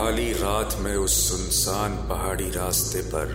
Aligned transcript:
काली 0.00 0.32
रात 0.32 0.74
में 0.80 0.94
उस 0.96 1.14
सुनसान 1.28 1.96
पहाड़ी 2.08 2.48
रास्ते 2.50 3.00
पर 3.04 3.32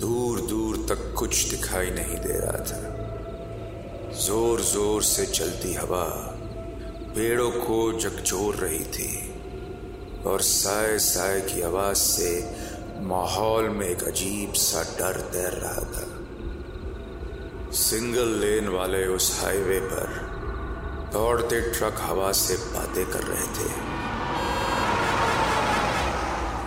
दूर 0.00 0.40
दूर 0.40 0.76
तक 0.88 1.02
कुछ 1.18 1.42
दिखाई 1.48 1.90
नहीं 1.90 2.16
दे 2.18 2.38
रहा 2.38 2.60
था। 2.68 4.14
ज़ोर 4.18 4.60
ज़ोर 4.60 5.02
से 5.02 5.26
चलती 5.26 5.74
हवा 5.74 6.04
पेड़ों 7.16 7.50
को 7.50 7.76
झकझोर 7.92 8.54
रही 8.54 8.84
थी 8.94 9.10
और 10.26 10.40
साय 10.42 10.98
साय 11.00 11.40
की 11.42 11.60
आवाज़ 11.62 11.98
से 11.98 12.32
माहौल 13.10 13.68
में 13.68 13.86
एक 13.88 14.04
अजीब 14.04 14.52
सा 14.62 14.82
डर 14.98 15.20
तैर 15.34 15.60
रहा 15.66 15.84
था। 15.92 16.06
सिंगल 17.82 18.34
लेन 18.40 18.68
वाले 18.68 19.06
उस 19.18 19.32
हाईवे 19.42 19.80
पर 19.92 20.18
दौड़ते 21.12 21.60
ट्रक 21.70 22.00
हवा 22.00 22.32
से 22.40 22.56
बातें 22.74 23.04
कर 23.06 23.22
रहे 23.24 23.46
थे। 23.54 23.89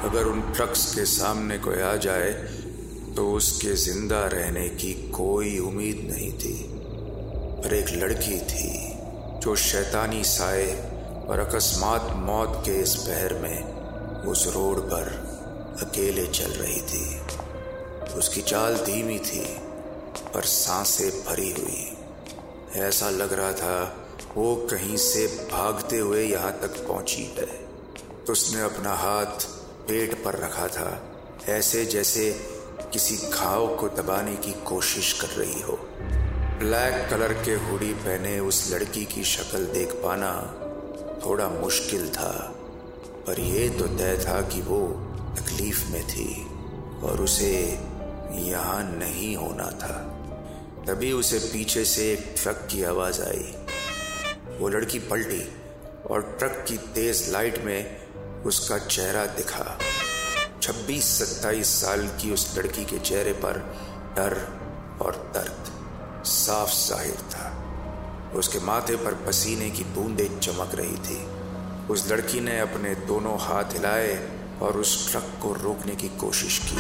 अगर 0.04 0.26
उन 0.26 0.42
ट्रक्स 0.52 0.94
के 0.96 1.06
सामने 1.06 1.58
कोई 1.58 1.82
आ 1.82 1.96
जाए 1.96 2.32
तो 3.16 3.32
उसके 3.32 3.74
ज़िंदा 3.76 4.26
रहने 4.26 4.68
की 4.70 4.94
कोई 5.10 5.58
उम्मीद 5.60 6.08
नहीं 6.12 6.32
थी। 6.34 6.56
पर 7.64 7.74
एक 7.74 7.90
लड़की 7.94 8.40
थी, 8.42 8.70
जो 9.40 9.56
शैतानी 9.56 10.24
साए 10.24 10.66
और 11.30 11.40
अकस्मात 11.40 12.12
मौत 12.18 12.62
के 12.66 12.80
इस 12.82 12.96
पहर 12.98 13.34
में 13.34 14.24
उस 14.24 14.46
रोड 14.48 14.80
पर 14.90 15.12
अकेले 15.82 16.28
चल 16.30 16.52
रही 16.54 16.82
थी। 16.82 18.16
उसकी 18.18 18.42
चाल 18.42 18.78
धीमी 18.86 19.20
थी, 19.22 19.46
पर 20.34 20.42
साँसें 20.50 21.10
भरी 21.24 21.52
हुई। 21.52 22.82
ऐसा 22.82 23.10
लग 23.10 23.34
रहा 23.34 23.52
था, 23.54 23.82
वो 24.38 24.56
कहीं 24.72 24.98
से 25.00 25.28
भागते 25.52 25.98
हुए 25.98 26.24
यहाँ 26.24 26.52
तक 26.62 26.88
पहुँची 26.88 27.24
है। 27.40 27.46
तो 28.26 28.32
उसने 28.32 28.62
अपना 28.62 28.94
हाथ 28.98 29.48
पेट 29.88 30.14
पर 30.24 30.38
रखा 30.40 30.68
था, 30.68 30.90
ऐसे 31.50 31.86
जैसे 31.86 32.30
किसी 32.94 33.16
घाव 33.30 33.76
को 33.76 33.88
दबाने 33.88 34.36
की 34.36 34.52
कोशिश 34.66 35.12
कर 35.14 35.28
रही 35.28 35.62
हो। 35.62 35.78
ब्लैक 36.60 37.08
कलर 37.10 37.34
के 37.46 37.54
हुडी 37.66 37.94
पहने 37.94 38.40
उस 38.40 38.72
लड़की 38.74 39.06
की 39.06 39.24
शक्ल 39.24 39.66
देख 39.66 39.92
पाना 40.04 40.32
थोड़ा 41.26 41.48
मुश्किल 41.50 42.10
था, 42.10 42.32
पर 43.28 43.40
यह 43.40 43.78
तो 43.80 43.88
तय 43.88 44.18
था 44.28 44.42
कि 44.42 44.62
वो 44.62 44.80
तकलीफ़ 45.40 45.88
में 45.92 46.04
थी 46.08 46.30
और 47.04 47.22
उसे 47.22 47.52
यहाँ 48.42 48.84
नहीं 48.98 49.36
होना 49.36 49.70
था। 49.82 49.98
तभी 50.88 51.12
उसे 51.12 51.40
पीछे 51.40 51.86
से 51.86 52.12
एक 52.14 52.34
ट्रक 52.38 52.68
की 52.72 52.84
आवाज़ 52.84 53.22
आई। 53.22 53.54
वो 54.60 54.70
लड़की 54.70 55.00
पलटी 55.00 55.44
और 56.06 56.36
ट्रक 56.40 56.66
की 56.68 56.78
तेज 56.78 57.30
लाइट 57.32 57.64
में 57.64 58.03
उसका 58.46 58.78
चेहरा 58.78 59.26
दिखा। 59.26 59.80
26-27 60.62 61.68
साल 61.82 62.08
की 62.08 62.32
उस 62.32 62.58
लड़की 62.58 62.86
के 62.86 63.00
चेहरे 63.00 63.34
पर 63.34 63.58
डर 64.16 64.34
और 65.02 65.32
दर्द। 65.36 65.72
साफ़ 66.26 66.70
ज़ाहिर 66.70 67.16
था। 67.16 67.60
उसके 68.36 68.60
माथे 68.60 68.96
पर 68.96 69.14
पसीने 69.14 69.70
की 69.70 69.84
बूंदें 69.84 70.40
चमक 70.40 70.72
रही 70.76 70.98
थी। 70.98 71.28
उस 71.88 72.12
लड़की 72.12 72.40
ने 72.40 72.60
अपने 72.60 72.96
दोनों 72.96 73.40
हाथ 73.40 73.64
हिलाए 73.64 74.30
और 74.62 74.78
उस 74.78 75.12
ट्रक 75.12 75.40
को 75.42 75.54
रोकने 75.54 75.96
की 75.96 76.10
कोशिश 76.10 76.58
की। 76.58 76.78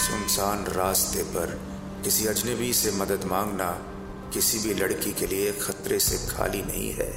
सुनसान 0.00 0.64
रास्ते 0.66 1.22
पर 1.22 1.60
किसी 2.04 2.26
अजनबी 2.26 2.72
से 2.72 2.90
मदद 2.90 3.24
मांगना 3.24 3.70
किसी 4.34 4.58
भी 4.58 4.74
लड़की 4.74 5.12
के 5.12 5.26
लिए 5.26 5.52
खतरे 5.52 5.98
से 5.98 6.36
खाली 6.36 6.62
नहीं 6.62 6.92
है। 6.92 7.10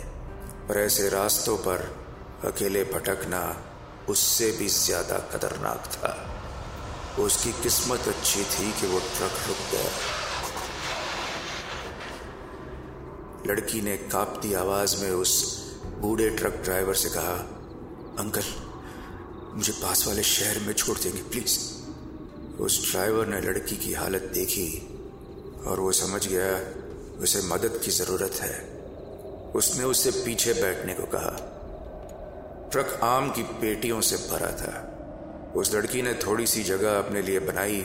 पर 0.70 0.78
ऐसे 0.78 1.09
रास्तों 1.09 1.58
पर 1.58 2.03
अकेले 2.45 2.83
भटकना 2.83 3.63
उससे 4.09 4.52
भी 4.52 4.67
ज़्यादा 4.67 5.17
खतरनाक 5.17 5.86
था। 5.86 6.30
उसकी 7.23 7.52
किस्मत 7.52 8.08
अच्छी 8.08 8.44
थी 8.44 8.72
कि 8.72 8.88
वो 8.88 9.00
ट्रक 9.00 9.31
रुक 9.47 9.57
गया। 9.72 9.90
लड़की 13.47 13.81
ने 13.81 13.97
कांपती 13.97 14.53
आवाज़ 14.53 15.03
में 15.03 15.12
उस 15.12 15.63
बूढ़े 15.85 16.29
ट्रक 16.29 16.62
ड्राइवर 16.63 16.94
से 16.94 17.09
कहा, 17.09 17.35
अंकल, 18.19 18.44
मुझे 19.56 19.72
पास 19.72 20.07
वाले 20.07 20.23
शहर 20.23 20.59
में 20.59 20.73
छोड़ 20.73 20.97
देंगे, 20.97 21.22
प्लीज़। 21.22 21.59
उस 22.62 22.91
ड्राइवर 22.91 23.28
ने 23.28 23.41
लड़की 23.41 23.75
की 23.75 23.94
हालत 23.94 24.22
देखी 24.22 24.68
और 25.68 25.79
वो 25.79 25.91
समझ 25.91 26.28
गया, 26.28 26.59
उसे 27.23 27.41
मदद 27.41 27.81
की 27.85 27.91
ज़रूरत 27.91 28.34
है। 28.41 28.73
उसने 29.56 29.84
उसे 29.84 30.12
पीछे 30.12 30.53
बैठने 30.53 30.94
को 30.94 31.03
कहा। 31.03 31.53
ट्रक 32.73 33.00
आम 33.03 33.29
की 33.29 33.44
पेटियों 33.44 34.01
से 34.01 34.16
भरा 34.16 34.51
था। 34.51 35.53
उस 35.56 35.73
लड़की 35.73 36.01
ने 36.01 36.13
थोड़ी 36.13 36.47
सी 36.47 36.63
जगह 36.63 36.97
अपने 37.00 37.22
लिए 37.22 37.39
बनाई 37.39 37.81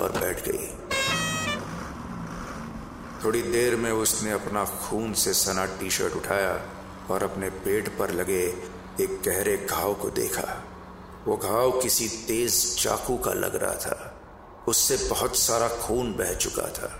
और 0.00 0.12
बैठ 0.12 0.48
गई। 0.48 0.66
थोड़ी 3.24 3.42
देर 3.42 3.76
में 3.76 3.90
उसने 3.92 4.30
अपना 4.30 4.64
खून 4.64 5.12
से 5.12 5.34
सना 5.34 5.64
टी 5.64 5.90
शर्ट 5.90 6.12
उठाया 6.12 6.52
और 7.10 7.22
अपने 7.22 7.50
पेट 7.50 7.88
पर 7.88 8.10
लगे 8.10 8.42
एक 9.00 9.20
गहरे 9.26 9.56
घाव 9.70 9.94
को 9.94 10.10
देखा। 10.10 10.64
वो 11.26 11.36
घाव 11.36 11.80
किसी 11.80 12.08
तेज 12.08 12.76
चाकू 12.78 13.16
का 13.16 13.32
लग 13.32 13.56
रहा 13.56 13.74
था। 13.74 14.20
उससे 14.68 15.08
बहुत 15.10 15.38
सारा 15.38 15.68
खून 15.68 16.12
बह 16.12 16.34
चुका 16.34 16.68
था 16.68 16.92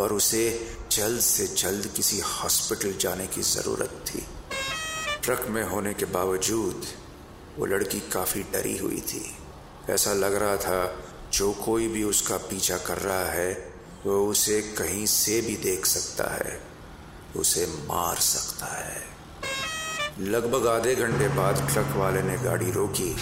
और 0.00 0.12
उसे 0.12 0.66
जल्द 0.90 1.20
से 1.20 1.46
जल्द 1.46 1.86
किसी 1.86 2.20
हॉस्पिटल 2.20 2.96
जाने 3.00 3.26
की 3.26 3.42
ज़रूरत 3.42 4.04
थी। 4.06 4.26
ट्रक 5.24 5.46
में 5.48 5.62
होने 5.62 5.94
के 5.94 6.04
बावजूद 6.04 6.82
वो 7.58 7.66
लड़की 7.66 8.00
काफ़ी 8.00 8.42
डरी 8.42 8.76
हुई 8.78 9.00
थी। 9.00 9.36
ऐसा 9.90 10.12
लग 10.12 10.34
रहा 10.34 10.56
था, 10.56 10.98
जो 11.32 11.52
कोई 11.52 11.88
भी 11.88 12.02
उसका 12.04 12.36
पीछा 12.36 12.76
कर 12.76 12.98
रहा 12.98 13.24
है, 13.24 13.72
वो 14.06 14.26
उसे 14.26 14.60
कहीं 14.62 15.06
से 15.06 15.40
भी 15.40 15.56
देख 15.56 15.86
सकता 15.86 16.34
है, 16.34 16.60
उसे 17.36 17.66
मार 17.66 18.16
सकता 18.16 18.66
है। 18.66 19.02
लगभग 20.20 20.66
आधे 20.66 20.94
घंटे 20.94 21.28
बाद 21.28 21.68
ट्रक 21.72 21.96
वाले 21.96 22.22
ने 22.22 22.38
गाड़ी 22.38 22.70
रोकी 22.70 23.16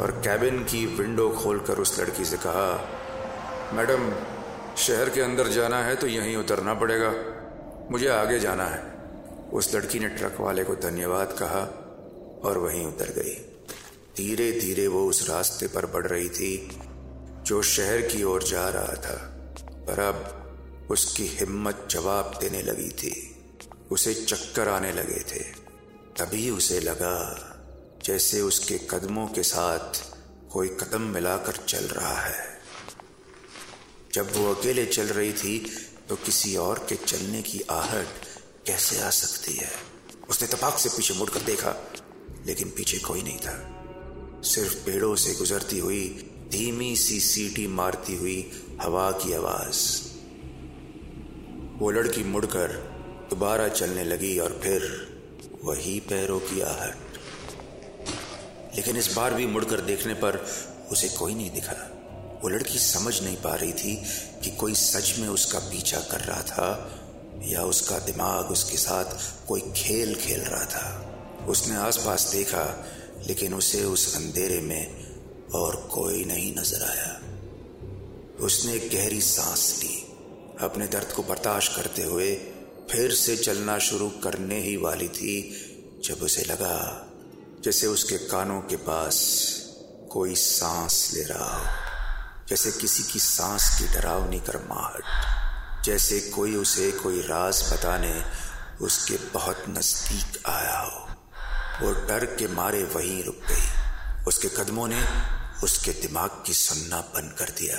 और 0.00 0.10
कैबिन 0.24 0.58
की 0.58 0.86
विंडो 0.86 1.30
खोलकर 1.30 1.74
उस 1.74 2.00
लड़की 2.00 2.24
से 2.24 2.36
कहा, 2.36 2.88
मैडम, 3.72 4.12
शहर 4.76 5.10
के 5.10 5.20
अंदर 5.20 5.48
जाना 5.48 5.82
है 5.84 5.96
तो 5.96 6.06
यहीं 6.06 6.36
उतरना 6.36 6.74
पड़ेगा। 6.74 7.14
मुझे 7.90 8.08
आगे 8.08 8.38
जाना 8.38 8.64
है। 8.64 8.95
उस 9.52 9.74
लड़की 9.74 9.98
ने 9.98 10.08
ट्रक 10.08 10.36
वाले 10.40 10.64
को 10.64 10.74
धन्यवाद 10.74 11.36
कहा 11.42 11.60
और 12.44 12.58
वहीं 12.58 12.86
उतर 12.86 13.10
गई। 13.10 13.34
धीरे 14.16 14.52
धीरे 14.52 14.86
वो 14.86 15.04
उस 15.06 15.28
रास्ते 15.28 15.66
पर 15.66 15.86
बढ़ 15.86 16.06
रही 16.06 16.28
थी 16.28 16.80
जो 17.42 17.62
शहर 17.62 18.02
की 18.02 18.22
ओर 18.22 18.42
जा 18.42 18.68
रहा 18.68 18.94
था, 18.94 19.16
पर 19.86 20.00
अब 20.00 20.42
उसकी 20.90 21.26
हिम्मत 21.26 21.88
जवाब 21.90 22.38
देने 22.40 22.62
लगी 22.62 22.88
थी। 22.88 23.32
उसे 23.90 24.14
चक्कर 24.14 24.68
आने 24.68 24.92
लगे 24.92 25.20
थे। 25.20 25.42
तभी 26.18 26.50
उसे 26.50 26.80
लगा 26.80 27.16
जैसे 28.04 28.40
उसके 28.40 28.78
कदमों 28.78 29.26
के 29.28 29.42
साथ 29.42 30.02
कोई 30.52 30.68
कदम 30.68 31.00
मिलाकर 31.00 31.52
चल 31.52 31.84
रहा 31.84 32.20
है। 32.20 32.60
जब 34.14 34.36
वो 34.36 34.54
अकेले 34.54 34.86
चल 34.86 35.06
रही 35.06 35.32
थी 35.32 35.58
तो 36.08 36.16
किसी 36.16 36.56
और 36.56 36.86
के 36.88 36.94
चलने 36.96 37.42
की 37.42 37.60
आहट 37.70 38.25
कैसे 38.66 39.00
आ 39.00 39.10
सकती 39.10 39.52
है? 39.52 39.70
उसने 40.30 40.48
तपाक 40.48 40.78
से 40.78 40.88
पीछे 40.88 41.14
मुड़कर 41.14 41.40
देखा, 41.40 41.92
लेकिन 42.46 42.68
पीछे 42.68 42.98
कोई 42.98 43.22
नहीं 43.22 43.38
था। 43.38 43.72
सिर्फ़ 44.44 44.74
पेड़ों 44.74 45.16
से 45.16 45.34
गुजरती 45.34 45.78
हुई, 45.78 46.30
धीमी 46.52 46.96
सी 46.96 47.20
सीटी 47.20 47.66
मारती 47.66 48.16
हुई 48.16 48.66
हवा 48.82 49.10
की 49.10 49.32
आवाज़। 49.32 50.02
वो 51.78 51.90
लड़की 51.90 52.24
मुड़कर 52.24 52.66
दोबारा 53.30 53.68
चलने 53.68 54.04
लगी 54.04 54.38
और 54.38 54.60
फिर 54.62 55.06
वही 55.64 56.00
पैरों 56.00 56.40
की 56.40 56.60
आहट। 56.60 56.98
लेकिन 58.76 58.96
इस 58.96 59.12
बार 59.12 59.34
भी 59.34 59.46
मुड़कर 59.46 59.80
देखने 59.80 60.14
पर 60.14 60.36
उसे 60.90 61.08
कोई 61.08 61.34
नहीं 61.34 61.50
दिखा। 61.50 61.92
वो 62.42 62.48
लड़की 62.48 62.78
समझ 62.78 63.22
नहीं 63.22 63.36
पा 63.36 63.54
रही 63.54 63.72
थी 63.72 63.96
कि 64.44 64.50
कोई 64.50 64.74
सच 64.74 65.18
में 65.18 65.28
उसका 65.28 65.58
पीछा 65.58 66.00
कर 66.00 66.20
रहा 66.20 66.42
था 66.42 66.92
या 67.42 67.62
उसका 67.62 67.98
दिमाग 67.98 68.50
उसके 68.50 68.76
साथ 68.76 69.04
कोई 69.48 69.60
खेल 69.76 70.14
खेल 70.14 70.40
रहा 70.40 70.64
था। 70.64 71.46
उसने 71.48 71.76
आसपास 71.76 72.30
देखा, 72.32 72.64
लेकिन 73.26 73.54
उसे 73.54 73.84
उस 73.84 74.16
अंधेरे 74.16 74.60
में 74.60 75.06
और 75.54 75.76
कोई 75.92 76.24
नहीं 76.24 76.54
नज़र 76.56 76.82
आया। 76.82 77.12
उसने 78.44 78.78
गहरी 78.78 79.20
सांस 79.20 79.80
ली। 79.82 80.02
अपने 80.60 80.86
दर्द 80.86 81.12
को 81.12 81.22
बर्दाश्त 81.22 81.76
करते 81.76 82.02
हुए 82.02 82.34
फिर 82.90 83.12
से 83.12 83.36
चलना 83.36 83.78
शुरू 83.78 84.08
करने 84.24 84.60
ही 84.60 84.76
वाली 84.76 85.08
थी, 85.08 85.36
जब 86.04 86.22
उसे 86.22 86.44
लगा 86.44 87.02
जैसे 87.64 87.86
उसके 87.86 88.18
कानों 88.18 88.60
के 88.60 88.76
पास 88.76 89.16
कोई 90.10 90.34
सांस 90.34 91.10
ले 91.14 91.22
रहा 91.22 91.56
हो, 91.56 91.64
जैसे 92.48 92.70
किसी 92.70 93.02
की 93.02 93.18
सांस 93.18 93.68
की 93.78 93.86
डरावनी 93.94 94.38
करमाहट 94.40 95.02
जैसे 95.86 96.20
कोई 96.20 96.56
उसे 96.56 96.92
कोई 96.92 97.20
राज 97.20 97.72
बताने 97.72 98.24
उसके 98.80 99.16
बहुत 99.16 99.64
नज़दीक 99.68 100.46
आया 100.46 100.78
हो। 100.78 101.08
वो 101.82 101.92
डर 101.92 102.24
के 102.24 102.48
मारे 102.48 102.84
वहीं 102.84 103.24
रुक 103.24 103.36
गई। 103.36 103.68
उसके 104.28 104.48
कदमों 104.48 104.88
ने 104.88 105.04
उसके 105.64 105.92
दिमाग 105.92 106.30
की 106.46 106.52
सुनना 106.52 107.00
बंद 107.00 107.32
कर 107.38 107.44
दिया। 107.44 107.76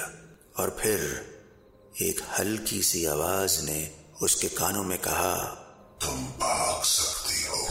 और 0.64 0.78
फिर 0.82 1.02
एक 2.02 2.22
हल्की 2.40 2.84
सी 2.84 3.06
आवाज़ 3.06 3.62
ने 3.62 3.92
उसके 4.22 4.48
कानों 4.48 4.84
में 4.84 4.98
कहा 4.98 5.36
तुम 6.02 6.26
भाग 6.26 6.84
सकती 6.84 7.48
हो 7.48 7.68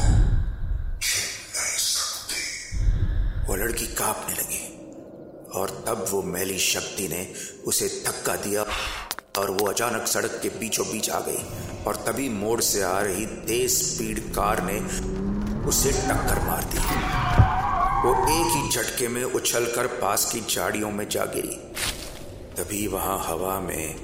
नहीं 1.56 1.78
सकती। 1.78 2.76
वो 3.46 3.56
लड़की 3.56 3.86
कांपने 3.86 4.34
लगी। 4.34 4.76
और 5.60 5.84
तब 5.88 6.06
वो 6.10 6.22
मैली 6.22 6.58
शक्ति 6.58 7.08
ने 7.08 7.34
उसे 7.66 8.04
धक्का 8.06 8.36
दिया। 8.36 8.66
और 9.38 9.50
वो 9.50 9.66
अचानक 9.66 10.06
सड़क 10.06 10.38
के 10.42 10.48
बीचों 10.58 10.86
बीच 10.86 11.10
आ 11.10 11.20
गई 11.20 11.82
और 11.86 11.96
तभी 11.96 12.28
मोड़ 12.28 12.60
से 12.60 12.82
आ 12.82 12.98
रही 13.00 13.26
तेज 13.46 13.70
स्पीड 13.72 14.20
कार 14.34 14.62
ने 14.62 14.78
उसे 15.68 15.92
टक्कर 15.92 16.40
मार 16.46 16.64
दी। 16.64 16.78
वो 17.98 18.14
एक 18.32 18.56
ही 18.56 18.68
झटके 18.70 19.08
में 19.08 19.22
उछलकर 19.24 19.86
पास 20.00 20.24
की 20.32 20.40
झाड़ियों 20.40 20.90
में 20.90 21.08
जा 21.08 21.24
गिरी। 21.24 21.56
तभी 22.56 22.86
वहाँ 22.86 23.18
हवा 23.26 23.58
में 23.60 23.94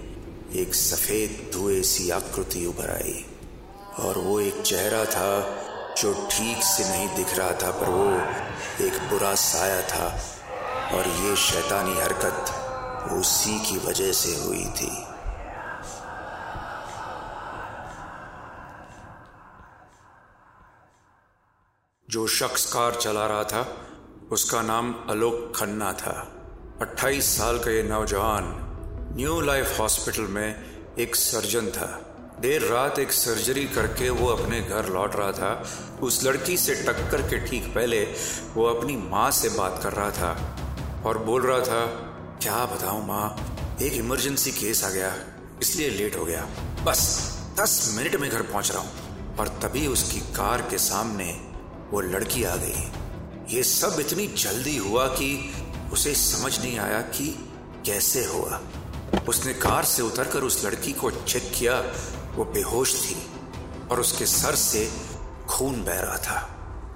एक 0.56 0.74
सफ़ेद 0.74 1.50
धुएँ 1.52 1.82
सी 1.82 2.10
आकृति 2.10 2.64
उभर 2.66 2.90
आई 2.90 3.24
और 3.98 4.18
वो 4.18 4.40
एक 4.40 4.60
चेहरा 4.62 5.04
था 5.04 5.30
जो 6.02 6.12
ठीक 6.30 6.62
से 6.64 6.88
नहीं 6.88 7.08
दिख 7.16 7.38
रहा 7.38 7.52
था, 7.52 7.70
पर 7.70 7.88
वो 7.88 8.84
एक 8.86 8.92
बुरा 9.10 9.34
साया 9.34 9.80
था 9.82 10.06
और 10.96 11.08
ये 11.24 11.36
शैतानी 11.36 11.94
हरकत 12.00 13.10
उसी 13.12 13.58
की 13.60 13.76
वजह 13.86 14.12
से 14.12 14.34
हुई 14.44 14.64
थी। 14.76 14.90
जो 22.12 22.26
शख्स 22.26 22.64
कार 22.72 22.94
चला 22.94 23.26
रहा 23.26 23.44
था, 23.44 23.60
उसका 24.32 24.60
नाम 24.62 24.94
आलोक 25.10 25.52
खन्ना 25.56 25.92
था। 25.92 26.14
28 26.82 27.28
साल 27.36 27.58
का 27.58 27.70
ये 27.70 27.82
नौजवान 27.82 28.48
न्यू 29.16 29.40
लाइफ 29.40 29.78
हॉस्पिटल 29.80 30.22
में 30.22 30.94
एक 30.98 31.16
सर्जन 31.16 31.66
था। 31.66 31.86
देर 32.40 32.62
रात 32.62 32.98
एक 32.98 33.12
सर्जरी 33.12 33.64
करके 33.64 34.10
वो 34.10 34.26
अपने 34.26 34.60
घर 34.60 34.88
लौट 34.88 35.16
रहा 35.16 35.32
था। 35.32 35.52
उस 36.02 36.22
लड़की 36.24 36.56
से 36.56 36.74
टक्कर 36.74 37.22
के 37.22 37.38
ठीक 37.46 37.74
पहले 37.74 38.02
वो 38.54 38.64
अपनी 38.64 38.96
माँ 38.96 39.30
से 39.30 39.48
बात 39.48 39.80
कर 39.82 39.92
रहा 39.92 40.10
था 40.10 41.02
और 41.06 41.18
बोल 41.18 41.42
रहा 41.42 41.60
था, 41.60 41.84
क्या 42.42 42.64
बताऊँ 42.64 43.06
माँ, 43.06 43.36
एक 43.82 43.92
इमरजेंसी 43.92 44.50
केस 44.50 44.84
आ 44.84 44.90
गया, 44.90 45.14
इसलिए 45.62 45.88
लेट 45.90 46.16
हो 46.16 46.24
गया। 46.24 46.46
बस 46.84 47.00
दस 47.60 47.94
मिनट 47.96 48.16
में 48.16 48.30
घर 48.30 48.42
पहुँच 48.42 48.70
रहा 48.70 48.82
हूँ। 48.82 49.36
और 49.38 49.48
तभी 49.62 49.86
उसकी 49.86 50.20
कार 50.20 50.62
के 50.62 50.78
सामने 50.78 51.51
वो 51.92 52.00
लड़की 52.00 52.44
आ 52.44 52.56
गई। 52.56 53.56
ये 53.56 53.62
सब 53.62 54.00
इतनी 54.00 54.26
जल्दी 54.26 54.76
हुआ 54.76 55.06
कि 55.06 55.54
उसे 55.92 56.14
समझ 56.14 56.58
नहीं 56.58 56.78
आया 56.78 57.00
कि 57.00 57.50
कैसे 57.86 58.24
हुआ। 58.24 58.60
उसने 59.28 59.54
कार 59.54 59.84
से 59.84 60.02
उतरकर 60.02 60.38
उस 60.38 60.64
लड़की 60.64 60.92
को 60.92 61.10
चेक 61.10 61.52
किया। 61.58 61.74
वो 62.34 62.44
बेहोश 62.44 62.94
थी 63.02 63.16
और 63.90 64.00
उसके 64.00 64.26
सर 64.26 64.54
से 64.54 64.92
खून 65.48 65.84
बह 65.84 66.00
रहा 66.00 66.16
था। 66.16 66.38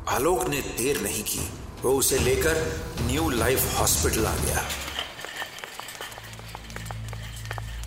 आलोक 0.08 0.48
ने 0.48 0.60
देर 0.60 1.00
नहीं 1.00 1.22
की। 1.22 1.48
वो 1.82 1.92
उसे 1.92 2.18
लेकर 2.18 2.56
न्यू 3.00 3.30
लाइफ 3.30 3.78
हॉस्पिटल 3.78 4.26
आ 4.26 4.36
गया। 4.36 4.64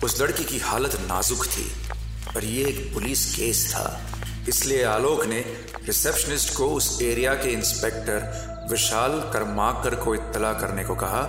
उस 0.04 0.20
लड़की 0.20 0.44
की 0.44 0.58
हालत 0.58 0.94
नाजुक 0.94 1.46
थी, 1.46 1.72
पर 2.34 2.44
यह 2.44 2.68
एक 2.68 2.94
पुलिस 2.94 3.34
केस 3.34 3.70
था। 3.74 4.10
इसलिए 4.48 4.84
आलोक 4.84 5.24
ने 5.24 5.40
रिसेप्शनिस्ट 5.86 6.54
को 6.56 6.68
उस 6.68 6.98
एरिया 7.02 7.34
के 7.34 7.48
इंस्पेक्टर 7.48 8.66
विशाल 8.70 9.20
करमाकर 9.32 9.94
को 9.94 10.14
इत्तला 10.14 10.52
करने 10.52 10.84
को 10.84 10.94
कहा 10.94 11.22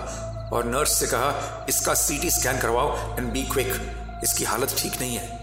और 0.52 0.64
नर्स 0.64 0.98
से 0.98 1.06
कहा, 1.06 1.66
इसका 1.68 1.94
सीटी 1.94 2.30
स्कैन 2.30 2.58
करवाओ 2.58 3.16
एंड 3.18 3.30
बी 3.32 3.42
क्विक 3.42 4.20
इसकी 4.24 4.44
हालत 4.44 4.74
ठीक 4.78 5.00
नहीं 5.00 5.16
है. 5.16 5.40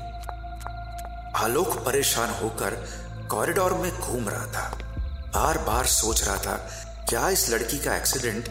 आलोक 1.36 1.78
परेशान 1.86 2.30
होकर 2.30 2.76
कॉरिडोर 3.32 3.74
में 3.74 3.92
घूम 3.92 4.30
रहा 4.30 4.46
था। 4.46 4.70
बार 5.36 5.58
बार 5.58 5.86
सोच 5.86 6.24
रहा 6.24 6.38
था, 6.38 6.56
क्या 7.10 7.30
इस 7.30 7.50
लड़की 7.50 7.78
का 7.78 7.96
एक्सीडेंट 7.96 8.50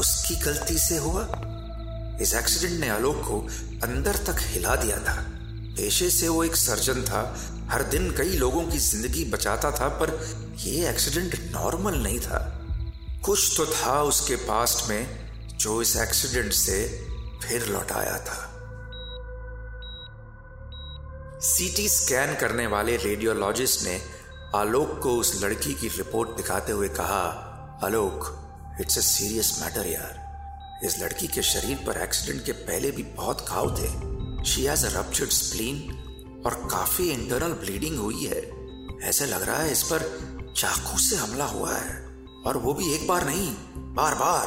उसकी 0.00 0.36
गलती 0.36 0.78
से 0.78 0.96
हुआ? 0.96 1.22
इस 2.20 2.34
एक्सीडेंट 2.34 2.80
ने 2.80 2.88
आलोक 2.88 3.16
को 3.16 3.40
अंदर 3.86 4.16
तक 4.26 4.36
हिला 4.40 4.76
दिया 4.76 4.98
था। 4.98 5.14
पेशे 5.76 6.10
से 6.10 6.28
वो 6.28 6.44
एक 6.44 6.56
सर्जन 6.56 7.02
था 7.02 7.22
हर 7.70 7.82
दिन 7.82 8.10
कई 8.10 8.32
लोगों 8.32 8.62
की 8.62 8.78
ज़िंदगी 8.78 9.24
बचाता 9.24 9.70
था, 9.70 9.88
पर 9.88 10.10
यह 10.56 10.90
एक्सीडेंट 10.90 11.34
नॉर्मल 11.52 11.94
नहीं 11.94 12.20
था। 12.20 12.38
कुछ 13.24 13.56
तो 13.56 13.66
था 13.66 14.02
उसके 14.02 14.36
पास्ट 14.36 14.88
में, 14.88 15.06
जो 15.58 15.80
इस 15.82 15.96
एक्सीडेंट 15.96 16.52
से 16.52 16.82
फिर 17.42 17.66
लौटाया 17.66 18.18
था। 18.18 18.52
सीटी 21.40 21.88
स्कैन 21.88 22.34
करने 22.34 22.66
वाले 22.66 22.96
रेडियोलॉजिस्ट 22.96 23.84
ने 23.84 24.00
आलोक 24.54 24.98
को 25.02 25.16
उस 25.16 25.42
लड़की 25.42 25.74
की 25.74 25.88
रिपोर्ट 25.88 26.36
दिखाते 26.36 26.72
हुए 26.72 26.88
कहा, 26.88 27.24
Alok 27.84 28.78
it's 28.80 28.98
a 28.98 29.00
serious 29.00 29.58
matter 29.62 29.86
यार। 29.86 30.24
इस 30.84 30.98
लड़की 31.02 31.26
के 31.26 31.42
शरीर 31.42 31.76
पर 31.86 32.00
एक्सीडेंट 32.02 32.44
के 32.46 32.52
पहले 32.52 32.90
भी 32.90 33.02
बहुत 33.02 33.46
घाव 33.48 33.76
थे। 33.78 34.44
She 34.44 34.64
has 34.64 34.86
a 34.86 34.98
ruptured 34.98 35.30
spleen 35.30 35.76
और 36.46 36.68
काफ़ी 36.70 37.10
इंटरनल 37.10 37.52
ब्लीडिंग 37.52 37.98
हुई 37.98 38.24
है। 38.24 38.50
ऐसे 39.02 39.26
लग 39.26 39.42
रहा 39.42 39.56
है 39.56 39.72
इस 39.72 39.82
पर 39.82 40.00
चाकू 40.56 40.98
से 40.98 41.16
हमला 41.16 41.44
हुआ 41.44 41.72
है। 41.72 42.06
और 42.46 42.56
वो 42.56 42.74
भी 42.74 42.94
एक 42.94 43.06
बार 43.08 43.26
नहीं 43.26 43.54
बार 43.76 44.14
बार 44.14 44.46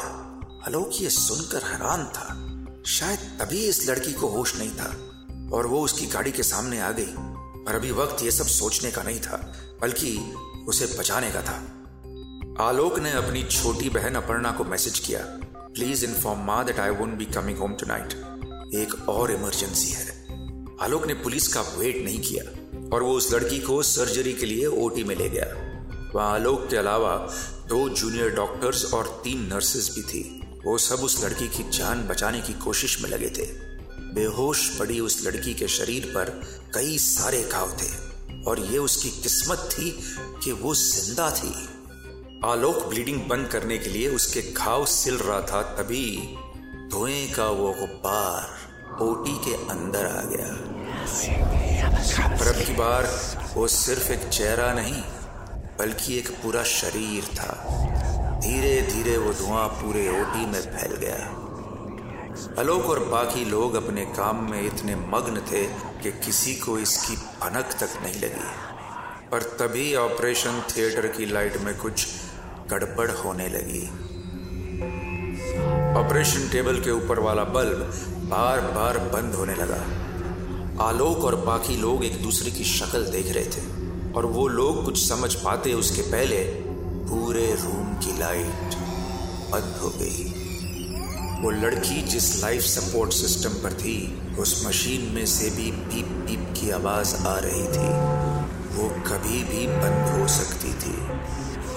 आलोक 0.67 0.91
ये 0.93 1.09
सुनकर 1.09 1.63
हैरान 1.63 2.05
था। 2.05 2.45
शायद 2.85 3.19
तभी 3.19 3.57
इस 3.57 3.89
लड़की 3.89 4.13
को 4.13 4.27
होश 4.27 4.55
नहीं 4.55 4.71
था 4.71 4.95
और 5.55 5.67
वो 5.67 5.81
उसकी 5.81 6.05
गाड़ी 6.05 6.31
के 6.31 6.43
सामने 6.43 6.81
आ 6.81 6.91
गई। 6.91 7.13
पर 7.65 7.75
अभी 7.75 7.91
वक्त 7.91 8.23
ये 8.23 8.31
सब 8.31 8.45
सोचने 8.45 8.91
का 8.91 9.03
नहीं 9.03 9.19
था, 9.19 9.53
बल्कि 9.81 10.33
उसे 10.67 10.85
बचाने 10.99 11.31
का 11.31 11.41
था। 11.41 11.57
आलोक 12.63 12.99
ने 12.99 13.11
अपनी 13.11 13.43
छोटी 13.43 13.89
बहन 13.89 14.15
अपर्णा 14.15 14.51
को 14.51 14.63
मैसेज 14.63 14.99
किया 14.99 15.19
please 15.55 16.05
inform 16.05 16.39
ma 16.39 16.63
that 16.63 16.79
I 16.79 16.89
won't 16.89 17.13
be 17.13 17.25
coming 17.25 17.57
home 17.57 17.73
tonight 17.73 18.13
एक 18.75 19.09
और 19.09 19.31
इमरजेंसी 19.31 19.89
है। 19.89 20.18
आलोक 20.81 21.05
ने 21.07 21.13
पुलिस 21.13 21.47
का 21.47 21.61
वेट 21.77 22.03
नहीं 22.03 22.19
किया 22.19 22.43
और 22.95 23.03
वो 23.03 23.13
उस 23.13 23.33
लड़की 23.33 23.59
को 23.59 23.81
सर्जरी 23.83 24.33
के 24.33 24.45
लिए 24.45 24.65
ओटी 24.65 25.03
में 25.03 25.15
ले 25.15 25.29
गया। 25.29 25.45
वहाँ 26.15 26.33
आलोक 26.33 26.67
के 26.69 26.77
अलावा 26.77 27.15
दो 27.69 27.87
जूनियर 27.89 28.29
डॉक्टर्स 28.29 28.93
और 28.93 29.21
तीन 29.23 29.41
नर्सेस 29.45 29.89
भी 29.95 30.01
थी। 30.01 30.21
वो 30.65 30.77
सब 30.77 31.03
उस 31.03 31.23
लड़की 31.25 31.47
की 31.47 31.63
जान 31.69 32.07
बचाने 32.07 32.41
की 32.41 32.53
कोशिश 32.53 33.01
में 33.01 33.09
लगे 33.09 33.29
थे। 33.29 33.45
बेहोश 34.13 34.67
पड़ी 34.79 34.99
उस 34.99 35.25
लड़की 35.25 35.53
के 35.53 35.67
शरीर 35.67 36.05
पर 36.05 36.29
कई 36.75 36.97
सारे 36.97 37.43
घाव 37.43 37.71
थे 37.71 38.43
और 38.43 38.59
ये 38.59 38.77
उसकी 38.77 39.09
किस्मत 39.21 39.69
थी 39.73 39.91
कि 40.43 40.51
वो 40.51 40.73
ज़िंदा 40.75 41.29
थी। 41.31 41.53
आलोक 42.45 42.85
ब्लीडिंग 42.89 43.21
बंद 43.29 43.47
करने 43.47 43.77
के 43.77 43.89
लिए 43.89 44.09
उसके 44.09 44.41
घाव 44.53 44.85
सिल 44.85 45.17
रहा 45.17 45.41
था 45.41 45.61
तभी 45.77 46.05
धुएँ 46.91 47.27
का 47.31 47.49
वो 47.49 47.73
गुब्बार 47.73 48.58
ओटी 49.01 49.37
के 49.45 49.53
अंदर 49.53 50.05
आ 50.05 50.21
गया। 50.21 50.55
पर 52.37 52.47
अब 52.47 52.65
की 52.67 52.73
बार 52.73 53.07
वो 53.55 53.67
सिर्फ़ 53.67 54.11
एक 54.11 54.27
चेहरा 54.29 54.73
नहीं 54.73 55.01
बल्कि 55.79 56.17
एक 56.17 56.29
पूरा 56.29 56.63
शरीर 56.63 57.23
था। 57.23 57.51
धीरे 58.43 58.81
धीरे 58.81 59.17
वो 59.17 59.33
धुआँ 59.33 59.67
पूरे 59.67 60.21
ओटी 60.21 60.45
में 60.45 60.61
फैल 60.61 60.95
गया। 60.95 61.35
अलोक 62.57 62.85
और 62.85 62.99
बाकी 62.99 63.45
लोग 63.45 63.75
अपने 63.75 64.05
काम 64.05 64.51
में 64.51 64.61
इतने 64.61 64.95
मग्न 64.95 65.41
थे 65.51 65.63
कि 66.03 66.11
किसी 66.11 66.55
को 66.55 66.79
इसकी 66.79 67.15
भनक 67.15 67.65
तक 67.65 67.89
नहीं 68.03 68.21
लगी। 68.21 68.49
पर 69.31 69.41
तभी 69.41 69.95
ऑपरेशन 69.95 70.63
थिएटर 70.69 71.07
की 71.07 71.25
लाइट 71.25 71.57
में 71.57 71.77
कुछ 71.77 72.07
गड़बड़ 72.69 73.11
होने 73.11 73.47
लगी। 73.47 73.87
ऑपरेशन 75.99 76.49
टेबल 76.49 76.79
के 76.81 76.91
ऊपर 76.91 77.19
वाला 77.19 77.43
बल्ब 77.43 77.91
बार 78.29 78.59
बार 78.71 78.97
बंद 79.13 79.33
होने 79.35 79.53
लगा। 79.55 79.83
आलोक 80.79 81.23
और 81.25 81.35
बाकी 81.45 81.75
लोग 81.77 82.03
एक 82.05 82.21
दूसरे 82.23 82.51
की 82.51 82.63
शक्ल 82.63 83.03
देख 83.11 83.31
रहे 83.33 83.45
थे, 83.45 83.61
और 84.13 84.25
वो 84.27 84.47
लोग 84.47 84.83
कुछ 84.85 84.97
समझ 84.99 85.33
पाते 85.35 85.73
उसके 85.73 86.01
पहले 86.11 86.43
पूरे 87.09 87.45
रूम 87.55 87.95
की 87.97 88.17
लाइट 88.19 88.75
बंद 89.51 89.79
हो 89.81 89.89
गई। 89.95 90.27
वो 91.41 91.51
लड़की 91.51 92.01
जिस 92.03 92.29
लाइफ 92.43 92.61
सपोर्ट 92.63 93.13
सिस्टम 93.13 93.53
पर 93.63 93.73
थी, 93.73 93.97
उस 94.39 94.63
मशीन 94.67 95.11
में 95.15 95.25
से 95.27 95.49
भी 95.49 95.71
पीप 95.71 96.07
पीप 96.27 96.53
की 96.59 96.69
आवाज़ 96.71 97.15
आ 97.27 97.37
रही 97.39 97.67
थी। 97.67 97.89
वो 98.75 98.89
कभी 99.07 99.43
भी 99.43 99.67
बंद 99.69 100.07
हो 100.11 100.27
सकती 100.29 100.73
थी, 100.81 100.97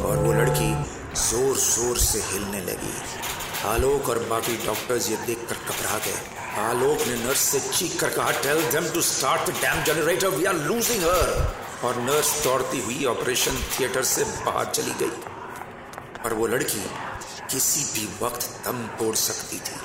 और 0.00 0.16
वो 0.18 0.32
लड़की 0.32 0.72
ज़ोर 1.20 1.56
ज़ोर 1.58 1.98
से 2.00 2.22
हिलने 2.26 2.60
लगी। 2.62 2.94
आलोक 3.64 4.08
और 4.08 4.18
बाकी 4.30 4.56
डॉक्टर्स 4.64 5.08
ये 5.10 5.16
देखकर 5.26 5.54
घबरा 5.54 5.98
गए। 6.04 6.60
आलोक 6.60 7.06
ने 7.08 7.14
नर्स 7.16 7.40
से 7.40 7.58
चीख 7.68 7.98
कर 8.00 8.08
कहा 8.10 8.30
tell 8.42 8.62
them 8.72 8.88
to 8.94 9.00
start 9.02 9.50
the 9.50 9.52
damn 9.56 9.82
generator 9.84 10.28
we 10.30 10.44
are 10.44 10.54
losing 10.56 11.02
her 11.02 11.86
और 11.86 11.96
नर्स 12.00 12.32
दौड़ती 12.44 12.80
हुई 12.80 13.04
ऑपरेशन 13.12 13.62
थिएटर 13.72 14.02
से 14.04 14.24
बाहर 14.24 14.64
चली 14.70 14.94
गई। 15.00 15.14
पर 16.24 16.34
वो 16.34 16.46
लड़की 16.46 16.82
किसी 17.50 17.84
भी 17.92 18.08
वक्त 18.22 18.48
दम 18.66 18.82
तोड़ 18.98 19.14
सकती 19.16 19.58
थी। 19.58 19.80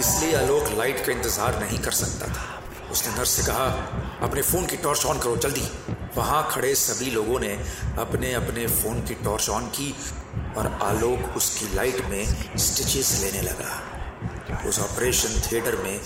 इसलिए 0.00 0.34
आलोक 0.36 0.72
लाइट 0.78 1.04
का 1.06 1.12
इंतज़ार 1.12 1.60
नहीं 1.60 1.78
कर 1.78 1.92
सकता 2.00 2.26
था। 2.28 2.48
उसने 2.92 3.14
नर्स 3.16 3.30
से 3.30 3.42
कहा, 3.42 3.66
अपने 4.22 4.42
फ़ोन 4.42 4.66
की 4.66 4.76
टॉर्च 4.78 5.04
ऑन 5.06 5.18
करो, 5.18 5.36
जल्दी. 5.38 5.68
वहाँ 6.16 6.48
खड़े 6.50 6.74
सभी 6.76 7.10
लोगों 7.10 7.38
ने 7.40 7.52
अपने 7.98 8.32
अपने 8.34 8.66
फ़ोन 8.72 9.00
की 9.06 9.14
टॉर्च 9.24 9.48
ऑन 9.50 9.66
की। 9.76 9.94
और 10.56 10.78
आलोक 10.82 11.36
उसकी 11.36 11.74
लाइट 11.74 12.04
में 12.04 12.56
स्टिचेस 12.56 13.20
लेने 13.22 13.40
लगा। 13.40 13.82
उस 14.68 14.78
ऑपरेशन 14.80 15.40
थिएटर 15.40 15.76
में 15.76 16.00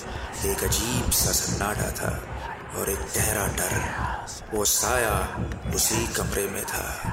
एक 0.47 0.65
अजीब 0.65 1.11
सा 1.11 1.33
सन्नाटा 1.33 1.91
था 1.91 2.23
और 2.77 2.91
एक 2.91 2.99
गहरा 2.99 3.47
डर, 3.47 3.85
वो 4.55 4.65
साया 4.65 5.47
उसी 5.75 6.07
कमरे 6.07 6.49
में 6.49 6.63
था। 6.63 7.13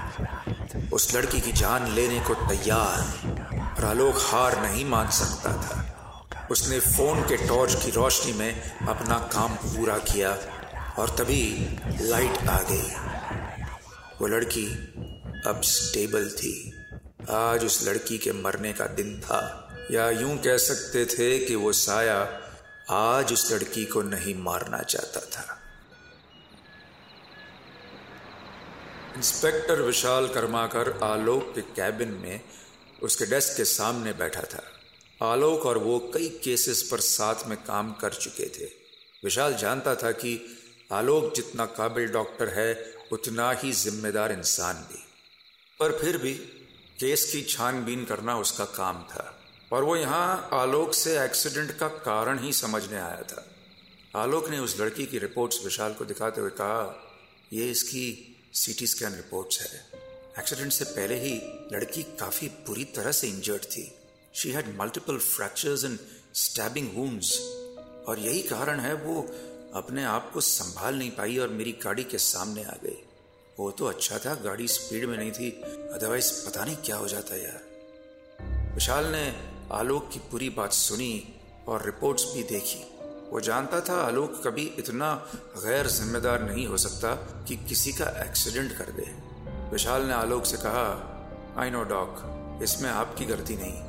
उस 0.93 1.15
लड़की 1.15 1.41
की 1.41 1.51
जान 1.51 1.87
लेने 1.87 2.19
को 2.19 2.33
तैयार 2.33 3.77
और 3.77 3.85
आलोक 3.85 4.15
हार 4.17 4.61
नहीं 4.61 4.85
मान 4.85 5.09
सकता 5.09 5.53
था। 5.53 5.89
उसने 6.51 6.79
फ़ोन 6.79 7.21
के 7.21 7.47
टॉर्च 7.47 7.85
की 7.85 7.91
रोशनी 7.91 8.33
में 8.33 8.77
अपना 8.87 9.17
काम 9.17 9.55
पूरा 9.55 9.97
किया 9.97 10.37
और 10.99 11.09
तभी 11.09 11.77
लाइट 12.01 12.47
आ 12.49 12.59
गई। 12.71 12.95
वो 14.21 14.27
लड़की 14.27 14.67
अब 15.47 15.61
स्टेबल 15.63 16.29
थी। 16.29 16.72
आज 17.29 17.65
उस 17.65 17.87
लड़की 17.87 18.17
के 18.17 18.31
मरने 18.31 18.73
का 18.73 18.87
दिन 18.87 19.21
था। 19.21 19.59
या 19.91 20.09
यूँ 20.09 20.37
कह 20.37 20.57
सकते 20.57 21.05
थे 21.05 21.39
कि 21.39 21.55
वो 21.55 21.73
साया 21.73 22.41
आज 22.89 23.33
उस 23.33 23.51
लड़की 23.51 23.85
को 23.85 24.01
नहीं 24.01 24.35
मारना 24.35 24.81
चाहता 24.81 25.19
था। 25.19 25.59
इंस्पेक्टर 29.17 29.81
विशाल 29.81 30.27
कर्माकर 30.27 30.99
आलोक 31.03 31.55
के 31.55 31.61
कैबिन 31.61 32.09
में 32.09 32.41
उसके 33.03 33.25
डेस्क 33.25 33.57
के 33.57 33.65
सामने 33.65 34.13
बैठा 34.13 34.41
था। 34.41 34.63
आलोक 35.31 35.65
और 35.65 35.77
वो 35.77 36.11
कई 36.13 36.29
केसेस 36.43 36.87
पर 36.91 36.99
साथ 36.99 37.35
में 37.47 37.57
काम 37.57 37.93
कर 37.93 38.13
चुके 38.13 38.45
थे। 38.45 38.65
विशाल 39.23 39.53
जानता 39.53 39.95
था 39.95 40.11
कि 40.11 40.57
आलोक 40.91 41.35
जितना 41.35 41.65
काबिल 41.65 42.07
डॉक्टर 42.07 42.49
है, 42.49 42.93
उतना 43.11 43.51
ही 43.51 43.71
जिम्मेदार 43.71 44.31
इंसान 44.31 44.75
भी। 44.75 45.03
पर 45.79 45.91
फिर 46.01 46.17
भी 46.17 46.59
केस 46.99 47.25
की 47.25 47.41
छानबीन 47.43 48.03
करना 48.05 48.37
उसका 48.37 48.65
काम 48.73 49.01
था, 49.03 49.33
और 49.71 49.83
वो 49.83 49.95
यहाँ 49.95 50.49
आलोक 50.53 50.93
से 50.93 51.17
एक्सीडेंट 51.23 51.71
का 51.77 51.87
कारण 51.87 52.39
ही 52.39 52.53
समझने 52.53 52.97
आया 52.97 53.21
था। 53.23 53.45
आलोक 54.15 54.49
ने 54.49 54.59
उस 54.59 54.79
लड़की 54.79 55.05
की 55.05 55.19
रिपोर्ट्स 55.19 55.63
विशाल 55.63 55.93
को 55.93 56.05
दिखाते 56.05 56.41
हुए 56.41 56.49
कहा, 56.51 56.95
ये 57.53 57.69
इसकी 57.71 58.05
सीटी 58.53 58.87
स्कैन 58.87 59.13
रिपोर्ट्स 59.13 59.61
है। 59.61 60.01
एक्सीडेंट 60.39 60.71
से 60.71 60.85
पहले 60.85 61.15
ही 61.19 61.33
लड़की 61.73 62.03
काफ़ी 62.19 62.47
बुरी 62.67 62.83
तरह 62.95 63.11
से 63.11 63.27
इंजर्ड 63.27 63.63
थी। 63.65 63.91
She 64.33 64.51
had 64.51 64.75
multiple 64.79 65.17
fractures 65.19 65.83
and 65.85 65.97
stabbing 66.35 66.89
wounds 66.95 67.37
और 68.07 68.19
यही 68.19 68.41
कारण 68.43 68.79
है 68.79 68.93
वो 68.95 69.21
अपने 69.75 70.03
आप 70.05 70.31
को 70.33 70.41
संभाल 70.41 70.95
नहीं 70.95 71.11
पाई 71.11 71.37
और 71.37 71.49
मेरी 71.49 71.71
गाड़ी 71.83 72.03
के 72.03 72.17
सामने 72.19 72.63
आ 72.63 72.75
गई। 72.83 73.02
वो 73.59 73.71
तो 73.71 73.85
अच्छा 73.85 74.17
था, 74.17 74.35
गाड़ी 74.35 74.67
स्पीड 74.67 75.05
में 75.05 75.17
नहीं 75.17 75.31
थी। 75.31 75.49
अदरवाइज़ 75.93 76.47
पता 76.47 76.65
नहीं 76.65 76.75
क्या 76.75 76.95
हो 76.95 77.07
जाता 77.07 77.35
यार। 77.35 78.73
विशाल 78.73 79.05
ने 79.05 79.35
आलोक 79.71 80.09
की 80.13 80.19
पूरी 80.19 80.49
बात 80.49 80.73
सुनी 80.73 81.41
और 81.67 81.85
रिपोर्ट्स 81.85 82.33
भी 82.33 82.43
देखी। 82.43 82.83
वो 83.31 83.39
जानता 83.39 83.79
था 83.79 83.93
आलोक 84.01 84.41
कभी 84.47 84.65
इतना 84.79 85.29
गैर 85.57 85.87
जिम्मेदार 85.87 86.43
नहीं 86.43 86.67
हो 86.67 86.77
सकता 86.77 87.15
कि 87.47 87.55
किसी 87.55 87.91
का 87.93 88.05
एक्सीडेंट 88.05 88.77
कर 88.77 88.85
दे। 88.85 89.15
विशाल 89.71 90.01
ने 90.01 90.13
आलोक 90.13 90.45
से 90.45 90.57
कहा 90.57 91.09
आई 91.57 91.69
नो 91.69 91.83
डॉक 91.83 92.59
इसमें 92.63 92.89
आपकी 92.89 93.25
गलती 93.25 93.55
नहीं। 93.55 93.81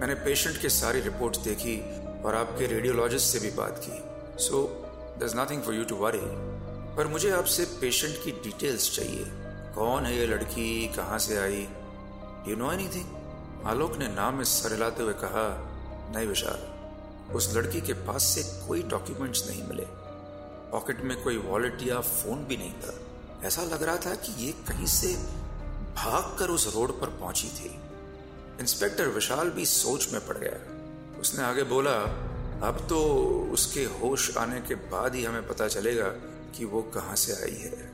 मैंने 0.00 0.14
पेशेंट 0.14 0.60
के 0.60 0.68
सारी 0.68 1.00
रिपोर्ट्स 1.00 1.38
देखी 1.38 1.80
और 2.22 2.34
आपके 2.34 2.66
रेडियोलॉजिस्ट 2.66 3.26
से 3.26 3.38
भी 3.38 3.50
बात 3.50 3.82
की। 3.84 4.02
So 4.42 4.62
there 5.18 5.40
nothing 5.40 5.62
for 5.62 5.74
you 5.74 5.84
to 5.84 5.96
worry 5.96 6.49
पर 6.96 7.06
मुझे 7.06 7.30
आपसे 7.30 7.64
पेशेंट 7.80 8.24
की 8.24 8.30
डिटेल्स 8.30 8.96
चाहिए। 8.96 9.24
कौन 9.74 10.06
है 10.06 10.16
ये 10.18 10.26
लड़की? 10.26 10.88
कहाँ 10.88 11.18
से 11.18 11.36
आई? 11.36 11.68
यू 12.48 12.56
नो 12.56 12.72
एनीथिंग 12.72 13.66
आलोक 13.66 13.96
ने 13.96 14.08
नाम 14.08 14.34
में 14.34 14.44
सर 14.44 14.72
हिलाते 14.72 15.02
हुए 15.02 15.12
कहा, 15.12 15.46
नहीं 16.16 16.26
विशाल, 16.26 17.34
उस 17.34 17.54
लड़की 17.56 17.80
के 17.80 17.92
पास 17.92 18.22
से 18.22 18.68
कोई 18.68 18.82
डॉक्यूमेंट्स 18.82 19.48
नहीं 19.48 19.62
मिले। 19.62 19.84
पॉकेट 20.72 21.00
में 21.00 21.22
कोई 21.22 21.36
वॉलेट 21.38 21.82
या 21.82 22.00
फ़ोन 22.00 22.44
भी 22.44 22.56
नहीं 22.56 22.72
था। 22.72 22.94
ऐसा 23.46 23.62
लग 23.62 23.82
रहा 23.82 23.96
था 23.96 24.14
कि 24.14 24.46
ये 24.46 24.52
कहीं 24.52 24.86
से 24.86 25.14
भाग 25.96 26.38
कर 26.38 26.48
उस 26.48 26.74
रोड 26.76 27.00
पर 27.00 27.06
पहुँची 27.06 27.48
थी। 27.48 27.80
इंस्पेक्टर 28.60 29.08
विशाल 29.08 29.50
भी 29.50 29.66
सोच 29.66 30.12
में 30.12 30.26
पड़ 30.26 30.38
गया। 30.38 31.20
उसने 31.20 31.44
आगे 31.44 31.62
बोला, 31.62 31.96
अब 32.68 32.86
तो 32.88 32.98
उसके 33.52 33.84
होश 33.84 34.36
आने 34.36 34.60
के 34.60 34.74
बाद 34.74 35.14
ही 35.14 35.24
हमें 35.24 35.48
पता 35.48 35.68
चलेगा 35.68 36.14
कि 36.56 36.64
वो 36.64 36.82
कहाँ 36.82 37.16
से 37.16 37.32
आई 37.32 37.58
है 37.58 37.92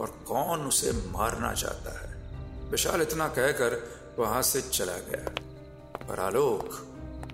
और 0.00 0.24
कौन 0.28 0.60
उसे 0.60 0.92
मारना 0.92 1.54
चाहता 1.54 2.00
है। 2.00 2.10
विशाल 2.70 3.02
इतना 3.02 3.28
कहकर 3.28 4.00
वहाँ 4.18 4.42
से 4.42 4.62
चला 4.62 4.92
गया। 4.92 5.34
पर 6.08 6.20
आलोक 6.20 6.86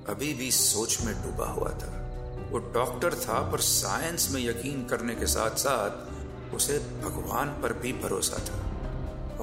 अभी 0.08 0.34
भी 0.34 0.50
सोच 0.50 1.00
में 1.00 1.22
डूबा 1.22 1.46
हुआ 1.46 1.70
था। 1.70 2.02
वो 2.50 2.58
डॉक्टर 2.58 3.14
था, 3.14 3.50
पर 3.50 3.60
साइंस 3.60 4.30
में 4.30 4.44
यकीन 4.44 4.86
करने 4.86 5.14
के 5.14 5.26
साथ 5.26 5.50
साथ 5.50 6.16
उसे 6.54 6.78
भगवान 6.78 7.48
पर 7.48 7.72
भी 7.72 7.92
भरोसा 7.92 8.36
था। 8.36 8.66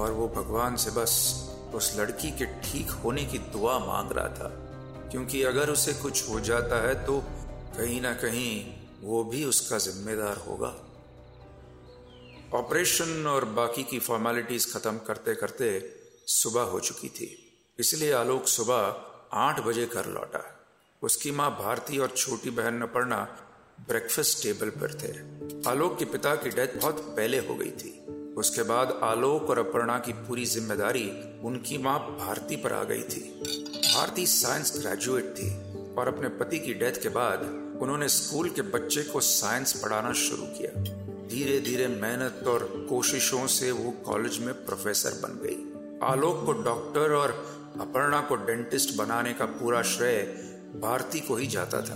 और 0.02 0.12
वो 0.12 0.28
भगवान 0.28 0.76
से 0.76 0.92
बस 0.92 1.44
उस 1.74 1.98
लड़की 1.98 2.32
के 2.32 2.46
ठीक 2.46 2.92
होने 2.92 3.26
की 3.26 3.38
दुआ 3.38 3.80
मांग 3.80 4.12
रहा 4.12 4.28
था। 4.28 4.60
क्योंकि 5.12 5.44
अगर 5.44 5.70
उसे 5.70 5.94
कुछ 5.94 6.30
हो 6.30 6.40
जाता 6.40 6.88
है 6.88 7.06
तो 7.06 7.24
कहीं 7.78 8.02
ना 8.02 8.14
कहीं 8.14 8.76
वो 9.02 9.24
भी 9.24 9.46
उसका 9.46 9.78
जिम्मेदार 9.78 10.38
होगा। 10.38 10.76
ऑपरेशन 12.54 13.28
और 13.28 13.46
बाकी 13.46 13.84
की 13.84 14.00
फॉर्मेलिटीज 14.00 14.74
खत्म 14.74 14.98
करते 14.98 15.36
करते 15.36 15.68
सुबह 16.28 16.62
हो 16.62 16.80
चुकी 16.80 17.08
थी। 17.10 17.28
इसलिए 17.80 18.12
आलोक 18.14 18.48
सुबह 18.48 18.96
आठ 19.34 19.60
बजे 19.60 19.86
घर 19.86 20.06
लौटा। 20.06 20.70
उसकी 21.02 21.32
माँ 21.32 21.50
भारती 21.52 21.98
और 21.98 22.14
छोटी 22.18 22.50
बहन 22.50 22.86
पढ़ना 22.86 23.18
ब्रेकफास्ट 23.88 24.44
टेबल 24.44 24.70
पर 24.70 24.94
थे। 24.94 25.12
आलोक 25.70 25.98
के 26.00 26.06
पिता 26.06 26.36
की 26.36 26.50
डेथ 26.50 26.80
बहुत 26.82 27.00
पहले 27.18 27.38
हो 27.38 27.56
गई 27.56 27.72
थी। 27.72 28.00
उसके 28.38 28.64
बाद 28.64 29.00
आलोक 29.04 29.50
और 29.50 29.60
अपर्णा 29.60 29.98
की 30.00 30.14
पूरी 30.14 30.46
ज़िम्मेदारी 30.46 31.10
उनकी 31.44 31.78
माँ 31.78 32.00
भारती 32.20 32.56
पर 32.56 32.74
आ 32.74 32.84
गई 32.84 33.04
थी। 33.04 33.22
भारती 33.94 34.26
साइंस 34.26 34.78
ग्रेजुएट 34.78 35.34
थी 35.34 35.50
और 35.96 36.08
अपने 36.08 36.30
पति 36.30 36.60
की 36.60 36.74
डेथ 36.74 37.02
के 37.04 37.10
बाद 37.10 37.42
उन्होंने 37.82 38.08
स्कूल 38.10 38.50
के 38.50 38.62
बच्चे 38.62 39.04
को 39.04 39.22
साइंस 39.22 39.82
पढ़ाना 39.82 40.14
शुरू 40.14 40.44
किया। 40.44 41.03
धीरे 41.28 41.60
धीरे 41.60 41.88
मेहनत 41.88 42.48
और 42.48 42.88
कोशिशों 42.90 43.48
से 43.48 43.72
वो 43.72 43.92
कॉलेज 43.92 44.40
में 44.40 44.54
प्रोफेसर 44.66 45.10
बन 45.10 45.40
गई। 45.44 45.74
आलोक 46.08 46.46
को 46.46 46.54
डॉक्टर 46.54 47.12
और 47.12 47.32
अपर्णा 47.82 48.22
को 48.22 48.36
डेंटिस्ट 48.36 48.96
बनाने 48.96 49.34
का 49.34 49.46
पूरा 49.46 49.82
श्रेय 49.82 50.22
भारती 50.82 51.20
को 51.20 51.36
ही 51.36 51.48
जाता 51.48 51.82
था। 51.82 51.96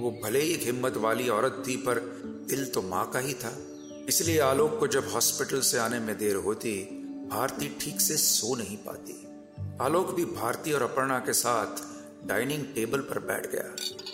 वो 0.00 0.10
भले 0.24 0.40
ही 0.40 0.50
एक 0.50 0.62
हिम्मत 0.62 0.96
वाली 0.96 1.28
औरत 1.28 1.62
थी, 1.68 1.76
पर 1.76 1.98
दिल 2.48 2.64
तो 2.66 2.82
माँ 2.82 3.10
का 3.10 3.18
ही 3.18 3.34
था। 3.34 3.52
इसलिए 4.08 4.38
आलोक 4.40 4.78
को 4.78 4.86
जब 4.86 5.08
हॉस्पिटल 5.08 5.60
से 5.60 5.78
आने 5.78 5.98
में 5.98 6.18
देर 6.18 6.36
होती, 6.36 6.72
भारती 7.30 7.76
ठीक 7.80 8.00
से 8.00 8.16
सो 8.16 8.54
नहीं 8.54 8.76
पाती। 8.76 9.26
आलोक 9.80 10.14
भी 10.14 10.24
भारती 10.24 10.72
और 10.72 10.82
अपर्णा 10.82 11.18
के 11.18 11.32
साथ 11.32 11.82
डाइनिंग 12.28 12.64
टेबल 12.74 13.00
पर 13.00 13.18
बैठ 13.18 13.52
गया 13.52 13.64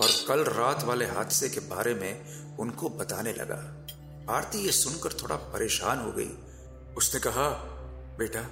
और 0.01 0.11
कल 0.29 0.53
रात 0.53 0.85
वाले 0.85 1.05
हादसे 1.05 1.49
के 1.49 1.61
बारे 1.61 1.95
में 1.95 2.23
उनको 2.57 2.89
बताने 2.89 3.33
लगा। 3.33 3.87
भारती 4.29 4.59
ये 4.59 4.73
सुनकर 4.73 5.13
थोड़ा 5.13 5.37
परेशान 5.37 5.99
हो 5.99 6.13
गई। 6.13 6.31
उसने 6.97 7.21
कहा, 7.21 7.49
बेटा, 8.19 8.43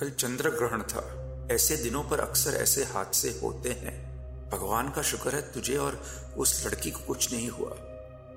कल 0.00 0.10
चंद्र 0.10 0.50
ग्रहण 0.50 0.82
था। 0.82 1.22
ऐसे 1.50 1.76
दिनों 1.76 2.04
पर 2.04 2.20
अक्सर 2.20 2.50
ऐसे 2.50 2.84
हादसे 2.84 3.40
होते 3.42 3.68
हैं। 3.70 4.06
भगवान 4.50 4.90
का 4.90 5.02
शुक्र 5.02 5.34
है 5.34 5.52
तुझे 5.52 5.76
और 5.76 6.02
उस 6.36 6.66
लड़की 6.66 6.90
को 6.90 6.98
कुछ 6.98 7.32
नहीं 7.32 7.48
हुआ। 7.48 7.70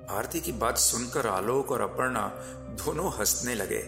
भारती 0.08 0.40
की 0.40 0.52
बात 0.52 0.78
सुनकर 0.78 1.26
आलोक 1.26 1.70
और 1.70 1.80
अपर्णा 1.80 2.32
दोनों 2.84 3.12
हंसने 3.12 3.54
लगे। 3.54 3.80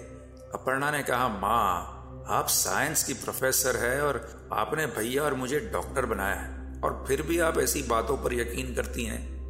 अपर्णा 0.54 0.90
ने 0.90 1.02
कहा, 1.02 1.28
माँ, 1.28 1.98
आप 2.28 2.48
साइंस 2.48 3.04
की 3.04 3.14
प्रोफेसर 3.14 3.76
है 3.76 4.02
और 4.02 4.48
आपने 4.52 4.86
भैया 4.86 5.22
और 5.22 5.34
मुझे 5.34 5.60
डॉक्टर 5.60 6.06
बनाया 6.06 6.34
है। 6.34 6.80
और 6.80 7.04
फिर 7.08 7.22
भी 7.22 7.38
आप 7.38 7.58
ऐसी 7.58 7.82
बातों 7.82 8.18
पर 8.18 8.34
यकीन 8.34 8.74
करती 8.74 9.04
हैं। 9.04 9.41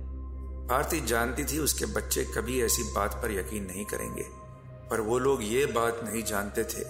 भारती 0.69 1.01
जानती 1.01 1.45
थी, 1.45 1.59
उसके 1.59 1.87
बच्चे 1.87 2.25
कभी 2.25 2.63
ऐसी 2.63 2.83
बात 2.83 3.15
पर 3.15 3.33
यकीन 3.33 3.67
नहीं 3.67 3.85
करेंगे। 3.85 4.25
पर 4.91 5.01
वो 5.01 5.19
लोग 5.19 5.39
ये 5.43 5.67
बात 5.67 6.01
नहीं 6.05 6.23
जानते 6.23 6.65
थे 6.65 6.85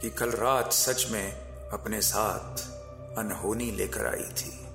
कि 0.00 0.10
कल 0.10 0.30
रात 0.30 0.72
सच 0.72 1.10
में 1.10 1.32
अपने 1.70 2.00
साथ 2.00 2.58
अनहोनी 3.18 3.70
लेकर 3.70 4.06
आई 4.06 4.32
थी। 4.32 4.66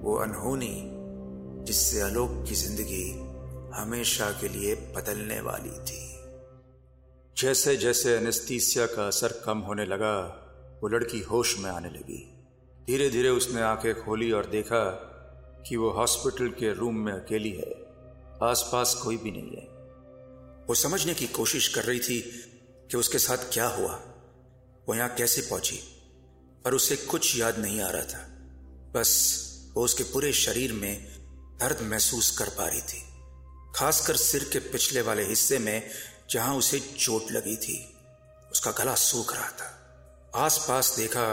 वो 0.00 0.14
अनहोनी, 0.14 0.90
जिससे 1.64 2.00
आलोक 2.00 2.44
की 2.48 2.54
ज़िंदगी 2.54 3.28
हमेशा 3.74 4.30
के 4.30 4.48
लिए 4.48 4.74
बदलने 4.74 5.40
वाली 5.40 5.70
थी। 5.70 6.08
जैसे 7.36 7.76
जैसे 7.76 8.16
एनेस्थीसिया 8.16 8.86
का 8.86 9.06
असर 9.06 9.42
कम 9.46 9.58
होने 9.58 9.84
लगा, 9.84 10.44
वो 10.82 10.88
लड़की 10.88 11.20
होश 11.20 11.58
में 11.58 11.70
आने 11.70 11.88
लगी। 11.88 12.44
धीरे 12.86 13.10
धीरे 13.10 13.28
उसने 13.28 13.62
आँखें 13.62 14.04
खोली 14.04 14.32
और 14.32 14.46
देखा 14.46 15.07
कि 15.66 15.76
वो 15.76 15.90
हॉस्पिटल 15.90 16.48
के 16.50 16.72
रूम 16.72 16.96
में 16.96 17.12
अकेली 17.12 17.50
है, 17.50 17.72
आसपास 18.42 18.94
कोई 18.94 19.16
भी 19.16 19.30
नहीं 19.30 19.56
है। 19.56 19.66
वो 20.68 20.74
समझने 20.74 21.14
की 21.14 21.26
कोशिश 21.26 21.68
कर 21.68 21.84
रही 21.84 22.00
थी 22.00 22.20
कि 22.90 22.96
उसके 22.96 23.18
साथ 23.18 23.52
क्या 23.52 23.66
हुआ, 23.66 23.94
वो 24.88 24.94
यहाँ 24.94 25.08
कैसे 25.14 25.42
पहुँची, 25.42 25.80
पर 26.64 26.74
उसे 26.74 26.96
कुछ 26.96 27.36
याद 27.38 27.58
नहीं 27.58 27.80
आ 27.80 27.90
रहा 27.90 28.04
था। 28.04 28.24
बस 28.94 29.10
वो 29.74 29.84
उसके 29.84 30.04
पूरे 30.04 30.32
शरीर 30.32 30.72
में 30.72 31.04
दर्द 31.60 31.80
महसूस 31.82 32.30
कर 32.38 32.48
पा 32.48 32.66
रही 32.66 32.80
थी, 32.82 33.02
खासकर 33.76 34.16
सिर 34.16 34.44
के 34.52 34.58
पिछले 34.70 35.02
वाले 35.02 35.24
हिस्से 35.24 35.58
में 35.58 35.90
जहाँ 36.30 36.54
उसे 36.56 36.80
चोट 36.80 37.30
लगी 37.32 37.56
थी। 37.56 37.78
उसका 38.52 38.70
गला 38.70 38.94
सूख 38.94 39.34
रहा 39.34 39.50
था। 39.50 39.74
आसपास 40.36 40.94
देखा 40.96 41.32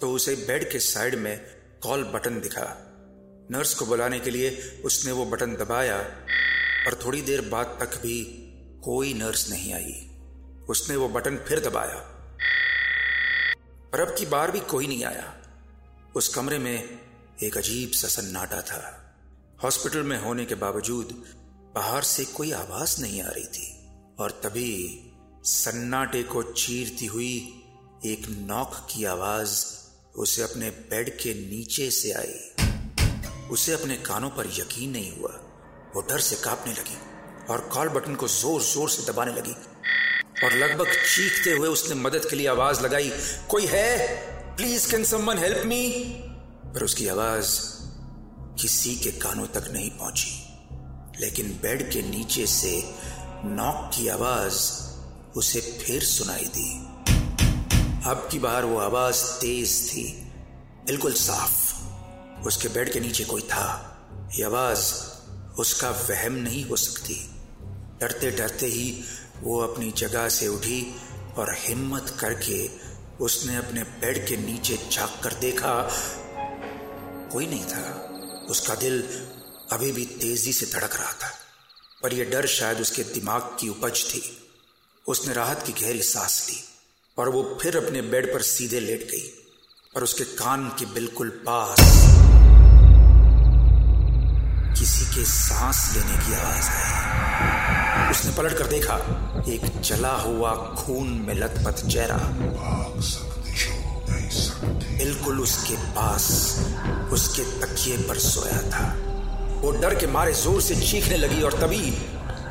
तो 0.00 0.10
उसे 0.12 0.34
बेड 0.38 0.70
के 0.72 0.78
साइड 0.80 1.14
में 1.14 1.40
कॉल 1.82 2.04
बटन 2.04 2.40
दिखा। 2.40 2.64
नर्स 3.50 3.74
को 3.74 3.86
बुलाने 3.86 4.20
के 4.20 4.30
लिए 4.30 4.82
उसने 4.84 5.12
वो 5.12 5.24
बटन 5.24 5.56
दबाया 5.56 5.98
और 6.86 7.00
थोड़ी 7.06 7.22
देर 7.22 7.40
बाद 7.40 7.78
तक 7.80 8.02
भी 8.02 8.24
कोई 8.84 9.14
नर्स 9.14 9.50
नहीं 9.50 9.74
आई। 9.74 10.10
उसने 10.68 10.96
वो 10.96 11.08
बटन 11.08 11.36
फिर 11.36 11.60
दबाया। 11.60 11.96
पर 13.92 14.00
अब 14.00 14.16
की 14.18 14.26
बार 14.26 14.50
भी 14.50 14.60
कोई 14.60 14.86
नहीं 14.86 15.04
आया। 15.04 15.36
उस 16.16 16.28
कमरे 16.28 16.58
में 16.58 16.98
एक 17.42 17.56
अजीब 17.56 17.90
सा 17.90 18.08
सन्नाटा 18.08 18.62
था। 18.62 18.96
हॉस्पिटल 19.64 20.02
में 20.02 20.18
होने 20.18 20.44
के 20.44 20.54
बावजूद 20.54 21.24
बाहर 21.74 22.02
से 22.02 22.24
कोई 22.24 22.52
आवाज़ 22.52 23.00
नहीं 23.00 23.22
आ 23.22 23.28
रही 23.28 23.44
थी 23.44 23.88
और 24.18 24.30
तभी 24.30 25.00
सन्नाटे 25.44 26.22
को 26.22 26.42
चीरती 26.42 27.06
हुई 27.06 27.62
एक 28.06 28.28
नॉक 28.28 28.86
की 28.90 29.04
आवाज़ 29.04 29.64
उसे 30.16 30.42
अपने 30.42 30.70
बेड 30.70 31.18
के 31.18 31.34
नीचे 31.34 31.90
से 31.90 32.12
आई। 32.12 32.69
उसे 33.52 33.72
अपने 33.72 33.96
कानों 33.96 34.30
पर 34.30 34.46
यकीन 34.46 34.90
नहीं 34.90 35.12
हुआ। 35.12 35.30
वो 35.94 36.00
डर 36.00 36.18
से 36.18 36.36
कांपने 36.36 36.72
लगी 36.72 36.98
और 37.52 37.60
कॉल 37.60 37.88
बटन 37.88 38.14
को 38.14 38.28
ज़ोर 38.28 38.62
ज़ोर 38.62 38.90
से 38.90 39.12
दबाने 39.12 39.32
लगी। 39.32 39.54
और 40.44 40.52
लगभग 40.52 40.86
चीखते 40.86 41.50
हुए 41.50 41.68
उसने 41.68 41.94
मदद 41.94 42.26
के 42.30 42.36
लिए 42.36 42.46
आवाज़ 42.46 42.80
लगाई, 42.80 43.10
कोई 43.48 43.66
है? 43.66 43.98
Please 44.56 44.90
can 44.90 45.04
someone 45.04 45.38
help 45.38 45.66
me 45.66 45.88
पर 46.74 46.84
उसकी 46.84 47.08
आवाज़ 47.08 47.60
किसी 48.60 48.96
के 48.96 49.10
कानों 49.10 49.46
तक 49.46 49.70
नहीं 49.72 49.90
पहुँची। 49.90 50.30
लेकिन 51.20 51.48
बेड 51.62 51.90
के 51.90 52.02
नीचे 52.02 52.46
से 52.46 52.84
नॉक 53.44 53.90
की 53.94 54.08
आवाज़ 54.08 54.70
उसे 55.36 55.60
फिर 55.60 56.02
सुनाई 56.02 56.44
दी। 56.44 56.70
अब 58.10 58.28
की 58.32 58.38
बार 58.38 58.64
वो 58.64 58.78
आवाज़ 58.78 59.24
तेज 59.40 59.90
थी, 59.90 60.32
बिल्कुल 60.86 61.12
साफ़। 61.12 61.79
उसके 62.46 62.68
बेड 62.68 62.92
के 62.92 63.00
नीचे 63.00 63.24
कोई 63.24 63.42
था। 63.42 63.86
ये 64.34 64.44
आवाज़ 64.44 64.94
उसका 65.58 65.90
वहम 65.90 66.32
नहीं 66.32 66.64
हो 66.64 66.76
सकती। 66.76 67.30
डरते 68.00 68.30
डरते 68.30 68.66
ही 68.66 69.04
वो 69.40 69.60
अपनी 69.60 69.90
जगह 69.90 70.28
से 70.28 70.48
उठी 70.48 70.96
और 71.36 71.54
हिम्मत 71.58 72.16
करके 72.20 72.70
उसने 73.20 73.56
अपने 73.56 73.82
बेड 73.82 74.28
के 74.28 74.36
नीचे 74.36 74.88
झाँक 74.92 75.24
कर 75.24 75.34
देखा। 75.34 75.90
कोई 77.32 77.46
नहीं 77.46 77.64
था। 77.64 78.06
उसका 78.50 78.74
दिल 78.74 79.02
अभी 79.72 79.92
भी 79.92 80.06
तेज़ी 80.06 80.52
से 80.52 80.66
धड़क 80.66 80.96
रहा 80.96 81.12
था। 81.12 81.38
पर 82.02 82.14
यह 82.14 82.24
डर 82.24 82.46
शायद 82.46 82.80
उसके 82.80 83.04
दिमाग 83.04 83.42
की 83.42 83.68
उपज 83.68 84.04
थी। 84.08 84.50
उसने 85.08 85.34
राहत 85.34 85.66
की 85.66 85.72
गहरी 85.72 86.02
सांस 86.02 86.46
ली 86.50 86.64
और 87.18 87.28
वो 87.28 87.58
फिर 87.62 87.86
अपने 87.86 88.02
बेड 88.02 88.34
पर 88.34 88.42
सीधे 88.42 88.80
लेट 88.80 89.10
गई। 89.10 89.39
और 89.96 90.02
उसके 90.02 90.24
कान 90.24 90.64
के 90.78 90.84
बिल्कुल 90.86 91.28
पास 91.46 91.80
किसी 94.78 95.04
के 95.14 95.24
सांस 95.24 95.80
लेने 95.96 96.16
की 96.16 96.34
आवाज़ 96.34 96.68
आई। 96.70 98.10
उसने 98.10 98.32
पलट 98.36 98.52
कर 98.58 98.66
देखा 98.66 98.96
एक 99.48 99.80
जला 99.80 100.12
हुआ 100.16 100.52
खून 100.78 101.08
में 101.26 101.34
लथपथ 101.34 101.86
चेहरा। 101.86 102.16
बिल्कुल 104.98 105.40
उसके 105.40 105.76
पास 105.98 106.30
उसके 107.12 107.42
तकिए 107.60 107.96
पर 108.08 108.18
सोया 108.28 108.62
था। 108.70 108.86
वो 109.62 109.70
डर 109.80 109.94
के 109.94 110.06
मारे 110.12 110.32
ज़ोर 110.42 110.60
से 110.62 110.76
चीखने 110.80 111.16
लगी 111.16 111.42
और 111.42 111.60
तभी 111.62 111.92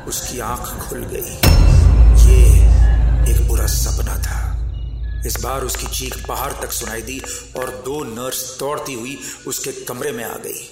उसकी 0.08 0.38
आँख 0.40 0.88
खुल 0.88 1.04
गई। 1.12 1.79
इस 5.30 5.36
बार 5.42 5.64
उसकी 5.64 5.86
चीख 5.88 6.14
बाहर 6.28 6.52
तक 6.60 6.72
सुनाई 6.72 7.02
दी 7.02 7.20
और 7.58 7.70
दो 7.82 8.02
नर्स 8.04 8.38
दौड़ती 8.58 8.94
हुई 8.94 9.16
उसके 9.46 9.72
कमरे 9.84 10.10
में 10.12 10.24
आ 10.24 10.36
गई। 10.36 10.62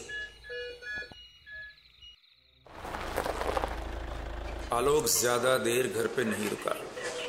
आलोक 4.73 5.07
ज़्यादा 5.11 5.57
देर 5.61 5.87
घर 5.89 6.07
पे 6.17 6.25
नहीं 6.25 6.49
रुका 6.51 6.75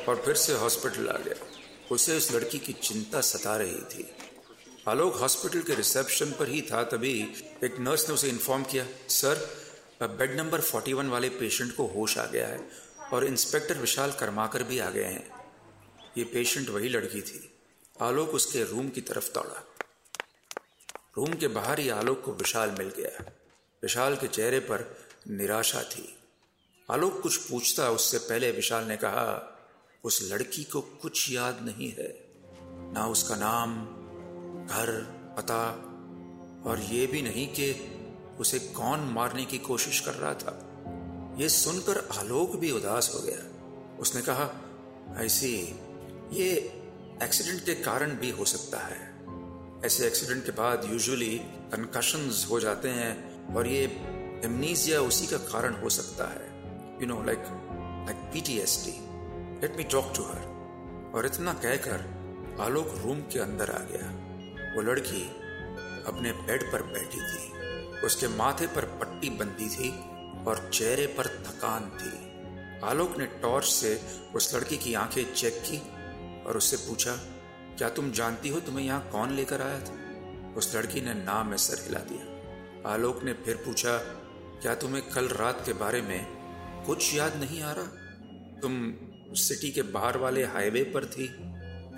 और 0.08 0.22
फिर 0.24 0.34
से 0.36 0.54
हॉस्पिटल 0.56 1.08
आ 1.08 1.16
गया। 1.18 1.34
उसे 1.92 2.16
उस 2.16 2.30
लड़की 2.32 2.58
की 2.58 2.72
चिंता 2.82 3.20
सता 3.22 3.56
रही 3.56 3.80
थी। 3.92 4.10
आलोक 4.88 5.16
हॉस्पिटल 5.20 5.60
के 5.62 5.74
रिसेप्शन 5.76 6.32
पर 6.38 6.48
ही 6.48 6.60
था, 6.62 6.82
तभी 6.84 7.16
एक 7.64 7.80
नर्स 7.80 8.08
ने 8.08 8.14
उसे 8.14 8.28
इन्फॉर्म 8.28 8.62
किया, 8.64 8.84
सर 9.10 9.48
बेड 10.02 10.36
नंबर 10.36 10.60
41 10.62 11.08
वाले 11.08 11.28
पेशेंट 11.40 11.76
को 11.76 11.86
होश 11.96 12.18
आ 12.18 12.26
गया 12.28 12.46
है 12.48 12.60
और 13.12 13.26
इंस्पेक्टर 13.26 13.78
विशाल 13.80 14.12
कर्माकर 14.20 14.62
भी 14.64 14.78
आ 14.78 14.90
गए 14.90 15.04
हैं। 15.06 15.28
ये 16.18 16.24
पेशेंट 16.24 16.68
वही 16.68 16.88
लड़की 16.88 17.22
थी। 17.22 17.54
आलोक 18.00 18.28
उसके 18.28 18.64
रूम 18.64 18.88
की 18.88 19.00
तरफ़ 19.00 19.32
दौड़ा। 19.32 19.64
रूम 21.16 21.32
के 21.34 21.48
बाहर 21.48 21.78
ही 21.78 21.88
आलोक 21.88 22.22
को 22.24 22.32
विशाल 22.32 22.70
मिल 22.70 22.88
गया। 22.88 23.32
विशाल 23.82 24.16
के 24.16 24.28
चेहरे 24.28 24.58
पर 24.58 24.98
निराशा 25.28 25.82
थी। 25.82 26.18
आलोक 26.90 27.20
कुछ 27.20 27.36
पूछता, 27.36 27.90
उससे 27.90 28.18
पहले 28.18 28.50
विशाल 28.50 28.84
ने 28.84 28.96
कहा, 28.96 29.58
उस 30.04 30.22
लड़की 30.22 30.64
को 30.64 30.80
कुछ 30.80 31.30
याद 31.30 31.62
नहीं 31.62 31.90
है। 31.92 32.30
ना 32.92 33.06
उसका 33.06 33.36
नाम, 33.36 33.86
घर, 34.66 35.02
पता, 35.36 35.70
और 36.70 36.80
ये 36.80 37.06
भी 37.06 37.22
नहीं 37.22 37.48
कि 37.48 37.96
उसे 38.40 38.58
कौन 38.58 39.00
मारने 39.00 39.44
की 39.44 39.58
कोशिश 39.58 40.00
कर 40.00 40.14
रहा 40.14 40.34
था। 40.34 40.66
यह 41.38 41.48
सुनकर 41.48 42.08
आलोक 42.12 42.56
भी 42.56 42.70
उदास 42.70 43.12
हो 43.14 43.20
गया। 43.20 43.60
उसने 44.00 44.22
कहा, 44.22 44.54
ऐसी 45.16 45.74
ये 46.32 46.50
एक्सीडेंट 47.22 47.64
के 47.64 47.74
कारण 47.74 48.10
भी 48.10 48.30
हो 48.30 48.44
सकता 48.44 48.78
है। 48.78 49.20
ऐसे 49.84 50.06
एक्सीडेंट 50.06 50.44
के 50.44 50.50
बाद 50.50 50.88
यूजुअली 50.90 51.38
कंकशन 51.44 52.46
हो 52.50 52.60
जाते 52.60 52.88
हैं 52.88 53.44
और 53.54 53.66
ये 53.66 53.84
एमनीजिया 54.44 55.00
उसी 55.00 55.26
का 55.26 55.36
कारण 55.36 55.74
हो 55.74 55.88
सकता 55.88 56.24
है। 56.24 56.46
You 57.02 57.06
know 57.06 57.22
like 57.22 57.38
like 58.06 58.32
PTSD 58.32 58.92
let 59.60 59.76
me 59.76 59.82
talk 59.82 60.12
to 60.16 60.22
her 60.22 61.12
और 61.14 61.26
इतना 61.26 61.52
कहकर 61.52 62.20
आलोक 62.60 62.94
रूम 62.96 63.20
के 63.20 63.38
अंदर 63.38 63.70
आ 63.70 63.78
गया। 63.78 64.08
वो 64.74 64.82
लड़की 64.82 65.22
अपने 66.06 66.32
बेड 66.32 66.72
पर 66.72 66.82
बैठी 66.82 67.18
थी। 67.18 67.52
उसके 68.00 68.28
माथे 68.28 68.66
पर 68.66 68.84
पट्टी 68.84 69.30
बंदी 69.30 69.68
थी 69.68 69.90
और 70.44 70.70
चेहरे 70.74 71.06
पर 71.06 71.26
थकान 71.26 71.90
थी। 71.90 72.30
आलोक 72.86 73.18
ने 73.18 73.26
टॉर्च 73.26 73.66
से 73.66 74.02
उस 74.34 74.54
लड़की 74.54 74.76
की 74.76 74.94
आँखें 74.94 75.34
चेक 75.34 75.62
की। 75.66 75.99
और 76.50 76.56
उससे 76.56 76.76
पूछा, 76.76 77.12
क्या 77.78 77.88
तुम 77.88 78.10
जानती 78.12 78.48
हो 78.48 78.60
तुम्हें 78.60 78.86
यहाँ 78.86 79.08
कौन 79.12 79.30
लेकर 79.30 79.62
आया 79.62 79.80
था? 79.80 80.54
उस 80.56 80.74
लड़की 80.76 81.00
ने 81.00 81.14
नाम 81.14 81.46
में 81.46 81.56
सर 81.56 81.82
हिला 81.84 81.98
दिया। 81.98 82.90
आलोक 82.90 83.22
ने 83.24 83.32
फिर 83.32 83.56
पूछा, 83.56 83.96
क्या 84.62 84.74
तुम्हें 84.74 85.10
कल 85.10 85.28
रात 85.28 85.62
के 85.66 85.72
बारे 85.72 86.02
में 86.02 86.26
कुछ 86.86 87.14
याद 87.14 87.36
नहीं 87.36 87.62
आ 87.62 87.72
रहा? 87.72 87.84
तुम 88.62 88.94
सिटी 89.34 89.70
के 89.70 89.82
बाहर 89.82 90.16
वाले 90.16 90.44
हाईवे 90.44 90.82
पर 90.82 91.04
थी, 91.04 91.28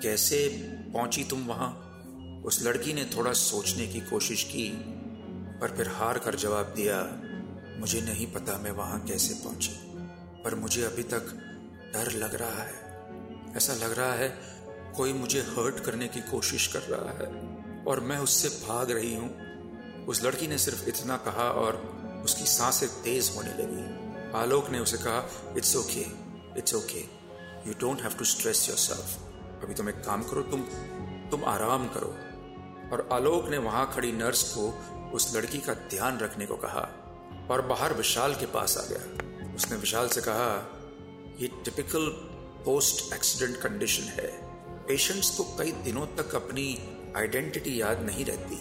कैसे 0.03 0.47
पहुँची 0.93 1.23
तुम 1.23 1.45
वहाँ? 1.45 1.71
उस 2.45 2.63
लड़की 2.63 2.93
ने 2.93 3.05
थोड़ा 3.05 3.33
सोचने 3.33 3.87
की 3.87 3.99
कोशिश 3.99 4.43
की, 4.43 4.69
पर 5.61 5.75
फिर 5.77 5.87
हार 5.87 6.19
कर 6.19 6.35
जवाब 6.35 6.73
दिया, 6.75 7.01
मुझे 7.79 8.01
नहीं 8.01 8.27
पता 8.27 8.57
मैं 8.57 8.71
वहाँ 8.71 8.99
कैसे 8.99 9.33
पहुँची, 9.33 9.71
पर 10.43 10.55
मुझे 10.55 10.83
अभी 10.83 11.03
तक 11.03 11.33
डर 11.93 12.11
लग 12.11 12.35
रहा 12.35 12.63
है। 12.63 12.82
ऐसा 13.57 13.73
लग 13.73 13.97
रहा 13.97 14.13
है 14.13 14.29
कोई 14.97 15.13
मुझे 15.13 15.39
हर्ट 15.39 15.79
करने 15.79 16.07
की 16.07 16.21
कोशिश 16.21 16.67
कर 16.67 16.81
रहा 16.81 17.11
है 17.11 17.27
और 17.85 17.99
मैं 17.99 18.17
उससे 18.17 18.49
भाग 18.67 18.91
रही 18.91 19.15
हूँ। 19.15 20.05
उस 20.05 20.23
लड़की 20.23 20.47
ने 20.47 20.57
सिर्फ़ 20.57 20.87
इतना 20.89 21.17
कहा 21.17 21.49
और 21.61 21.75
उसकी 22.25 22.45
साँसें 22.45 22.87
तेज 23.03 23.31
होने 23.35 23.49
लगी। 23.49 24.31
आलोक 24.37 24.69
ने 24.69 24.79
उसे 24.79 24.97
कहा 24.97 25.53
it's 25.57 25.75
okay 25.75 26.05
it's 26.59 26.75
okay 26.75 26.99
you 27.67 27.73
don't 27.79 28.01
have 28.01 28.13
to 28.13 28.25
stress 28.25 28.67
yourself 28.77 29.63
अभी 29.63 29.73
तुम 29.73 29.89
एक 29.89 29.95
काम 29.95 30.23
करो, 30.23 30.41
तुम 30.41 30.61
तुम 31.31 31.43
आराम 31.45 31.87
करो। 31.87 32.15
और 32.91 33.07
आलोक 33.11 33.49
ने 33.49 33.57
वहाँ 33.57 33.91
खड़ी 33.95 34.11
नर्स 34.11 34.43
को 34.57 34.67
उस 35.13 35.35
लड़की 35.35 35.57
का 35.57 35.73
ध्यान 35.73 36.17
रखने 36.19 36.45
को 36.45 36.55
कहा 36.55 36.87
और 37.51 37.61
बाहर 37.61 37.93
विशाल 37.93 38.35
के 38.35 38.45
पास 38.45 38.77
आ 38.77 38.81
गया। 38.81 39.53
उसने 39.55 39.77
विशाल 39.77 40.07
से 40.07 40.21
कहा, 40.21 40.51
ये 41.41 41.47
टिपिकल 41.65 42.07
पोस्ट 42.65 43.13
एक्सीडेंट 43.13 43.57
कंडीशन 43.57 44.03
है। 44.03 44.27
पेशेंट्स 44.87 45.29
को 45.29 45.43
कई 45.43 45.71
दिनों 45.71 46.05
तक 46.05 46.35
अपनी 46.35 46.79
आइडेंटिटी 47.17 47.81
याद 47.81 48.01
नहीं 48.01 48.25
रहती। 48.25 48.57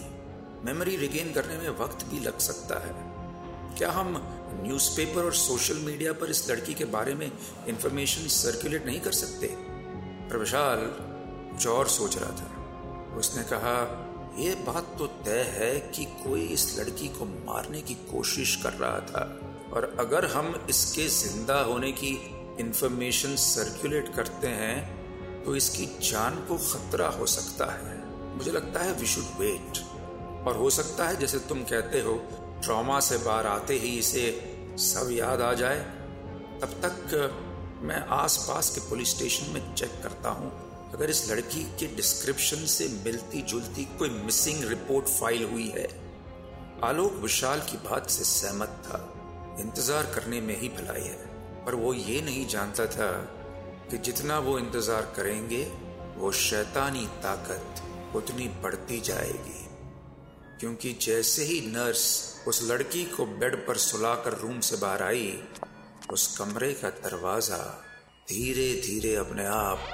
मेमोरी 0.64 0.96
रिगेन 0.96 1.32
करने 1.32 1.58
में 1.58 1.68
वक्त 1.68 2.04
भी 2.06 2.20
लग 2.20 2.38
सकता 2.38 2.78
है। 2.86 2.94
क्या 3.78 3.90
हम 3.90 4.14
न्यूज़पेपर 4.62 5.24
और 5.24 5.32
सोशल 5.32 5.76
मीडिया 5.76 6.12
पर 6.12 6.30
इस 6.30 6.50
लड़की 6.50 6.74
के 6.74 6.84
बारे 6.84 7.14
में 7.14 7.32
इंफॉर्मेशन 7.68 8.28
सर्कुलेट 8.28 8.86
नहीं 8.86 9.00
कर 9.00 9.12
सकते? 9.12 9.46
पर 10.30 10.36
विशाल 10.36 10.78
कुछ 11.52 11.66
और 11.66 11.88
सोच 11.88 12.18
रहा 12.18 12.30
था। 12.30 13.16
उसने 13.16 13.42
कहा 13.42 13.78
यह 14.38 14.54
बात 14.54 14.94
तो 14.98 15.06
तय 15.06 15.42
है 15.54 15.80
कि 15.80 16.04
कोई 16.04 16.40
इस 16.40 16.78
लड़की 16.78 17.08
को 17.08 17.24
मारने 17.24 17.80
की 17.82 17.94
कोशिश 17.94 18.56
कर 18.56 18.72
रहा 18.72 19.00
था। 19.00 19.24
और 19.72 19.96
अगर 20.00 20.26
हम 20.26 20.66
इसके 20.68 21.08
ज़िंदा 21.08 21.60
होने 21.60 21.92
की 21.92 22.12
इंफॉर्मेशन 22.62 23.36
सर्कुलेट 23.38 24.14
करते 24.16 24.48
हैं 24.56 25.44
तो 25.44 25.54
इसकी 25.56 25.86
जान 26.02 26.36
को 26.48 26.56
खतरा 26.60 27.06
हो 27.10 27.26
सकता 27.28 27.70
है। 27.72 27.96
मुझे 28.36 28.52
लगता 28.52 28.80
है 28.80 28.92
वी 28.92 29.06
शुड 29.06 29.38
वेट 29.38 29.78
और 30.46 30.56
हो 30.56 30.70
सकता 30.72 31.08
है 31.08 31.16
जैसे 31.16 31.38
तुम 31.48 31.62
कहते 31.64 32.00
हो 32.00 32.14
ट्रॉमा 32.64 32.98
से 33.00 33.18
बाहर 33.20 33.46
आते 33.46 33.74
ही 33.76 33.96
इसे 33.98 34.26
सब 34.80 35.10
याद 35.12 35.40
आ 35.40 35.52
जाए। 35.54 35.80
तब 36.60 36.80
तक 36.84 37.78
मैं 37.82 38.04
आसपास 38.14 38.70
के 38.70 38.80
पुलिस 38.88 39.10
स्टेशन 39.10 39.52
में 39.52 39.74
चेक 39.74 39.98
करता 40.02 40.30
हूँ। 40.30 40.50
अगर 40.92 41.10
इस 41.10 41.30
लड़की 41.30 41.62
के 41.80 41.86
डिस्क्रिप्शन 41.96 42.64
से 42.68 42.88
मिलती 43.04 43.42
जुलती 43.44 43.84
कोई 43.98 44.10
मिसिंग 44.16 44.64
रिपोर्ट 44.68 45.06
फ़ाइल 45.10 45.44
हुई 45.50 45.68
है। 45.68 45.88
आलोक 46.84 47.12
विशाल 47.22 47.60
की 47.62 47.76
बात 47.88 48.10
से 48.10 48.24
सहमत 48.26 48.82
था। 48.86 48.98
इंतज़ार 49.60 50.12
करने 50.14 50.40
में 50.40 50.58
ही 50.60 50.68
भलाई 50.70 51.02
है। 51.02 51.31
पर 51.66 51.74
वो 51.74 51.92
ये 51.94 52.20
नहीं 52.20 52.46
जानता 52.46 52.86
था 52.86 53.10
कि 53.90 53.98
जितना 53.98 54.38
वो 54.38 54.58
इंतज़ार 54.58 55.12
करेंगे, 55.16 55.62
वो 56.16 56.32
शैतानी 56.32 57.06
ताकत 57.22 57.82
उतनी 58.16 58.48
बढ़ती 58.62 59.00
जाएगी। 59.00 59.60
क्योंकि 60.60 60.92
जैसे 61.02 61.44
ही 61.44 61.60
नर्स 61.66 62.04
उस 62.48 62.62
लड़की 62.62 63.04
को 63.06 63.26
बेड 63.26 63.56
पर 63.66 63.76
सुलाकर 63.76 64.38
रूम 64.38 64.60
से 64.60 64.76
बाहर 64.76 65.02
आई, 65.02 65.38
उस 66.12 66.36
कमरे 66.36 66.72
का 66.72 66.90
दरवाज़ा 66.90 67.58
धीरे 68.28 68.72
धीरे 68.82 69.14
अपने 69.16 69.46
आप 69.46 69.88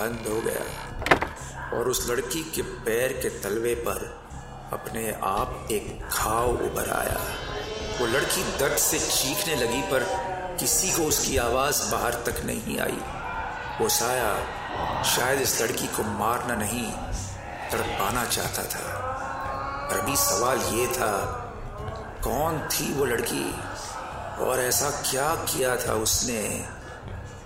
बंद 0.00 0.26
हो 0.28 0.40
गया 0.40 1.78
और 1.78 1.88
उस 1.88 2.08
लड़की 2.10 2.42
के 2.54 2.62
पैर 2.62 3.12
के 3.12 3.28
तलवे 3.40 3.74
पर 3.86 4.04
अपने 4.72 5.10
आप 5.24 5.68
एक 5.72 5.86
घाव 6.00 6.64
उभर 6.66 6.90
आया। 6.90 7.20
वो 8.00 8.06
लड़की 8.06 8.42
दर्द 8.58 8.76
से 8.78 8.98
चीखने 8.98 9.56
लगी 9.56 9.80
पर 9.82 10.02
किसी 10.60 10.90
को 10.90 11.02
उसकी 11.02 11.36
आवाज़ 11.36 11.92
बाहर 11.92 12.14
तक 12.14 12.42
नहीं 12.44 12.80
आई। 12.80 13.00
वो 13.80 13.88
साया 13.88 14.36
शायद 15.02 15.40
इस 15.40 15.62
लड़की 15.62 15.86
को 15.86 16.02
मारना 16.02 16.54
नहीं, 16.54 16.92
तड़पाना 17.70 18.24
चाहता 18.24 18.62
था। 18.62 18.98
पर 19.90 20.00
अभी 20.00 20.16
सवाल 20.16 20.58
ये 20.58 20.86
था, 20.86 21.16
कौन 22.24 22.68
थी 22.68 22.94
वो 22.94 23.04
लड़की? 23.04 23.54
और 24.44 24.60
ऐसा 24.60 24.90
क्या 24.90 25.34
किया 25.34 25.76
था 25.76 25.92
उसने 25.92 26.68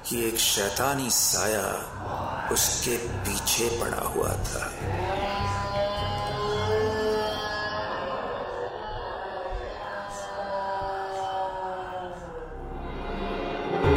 कि 0.06 0.28
एक 0.28 0.38
शैतानी 0.38 1.10
साया 1.10 1.88
उसके 2.52 2.96
पीछे 2.96 3.80
पड़ा 3.82 4.08
हुआ 4.08 4.28
था? 4.28 4.70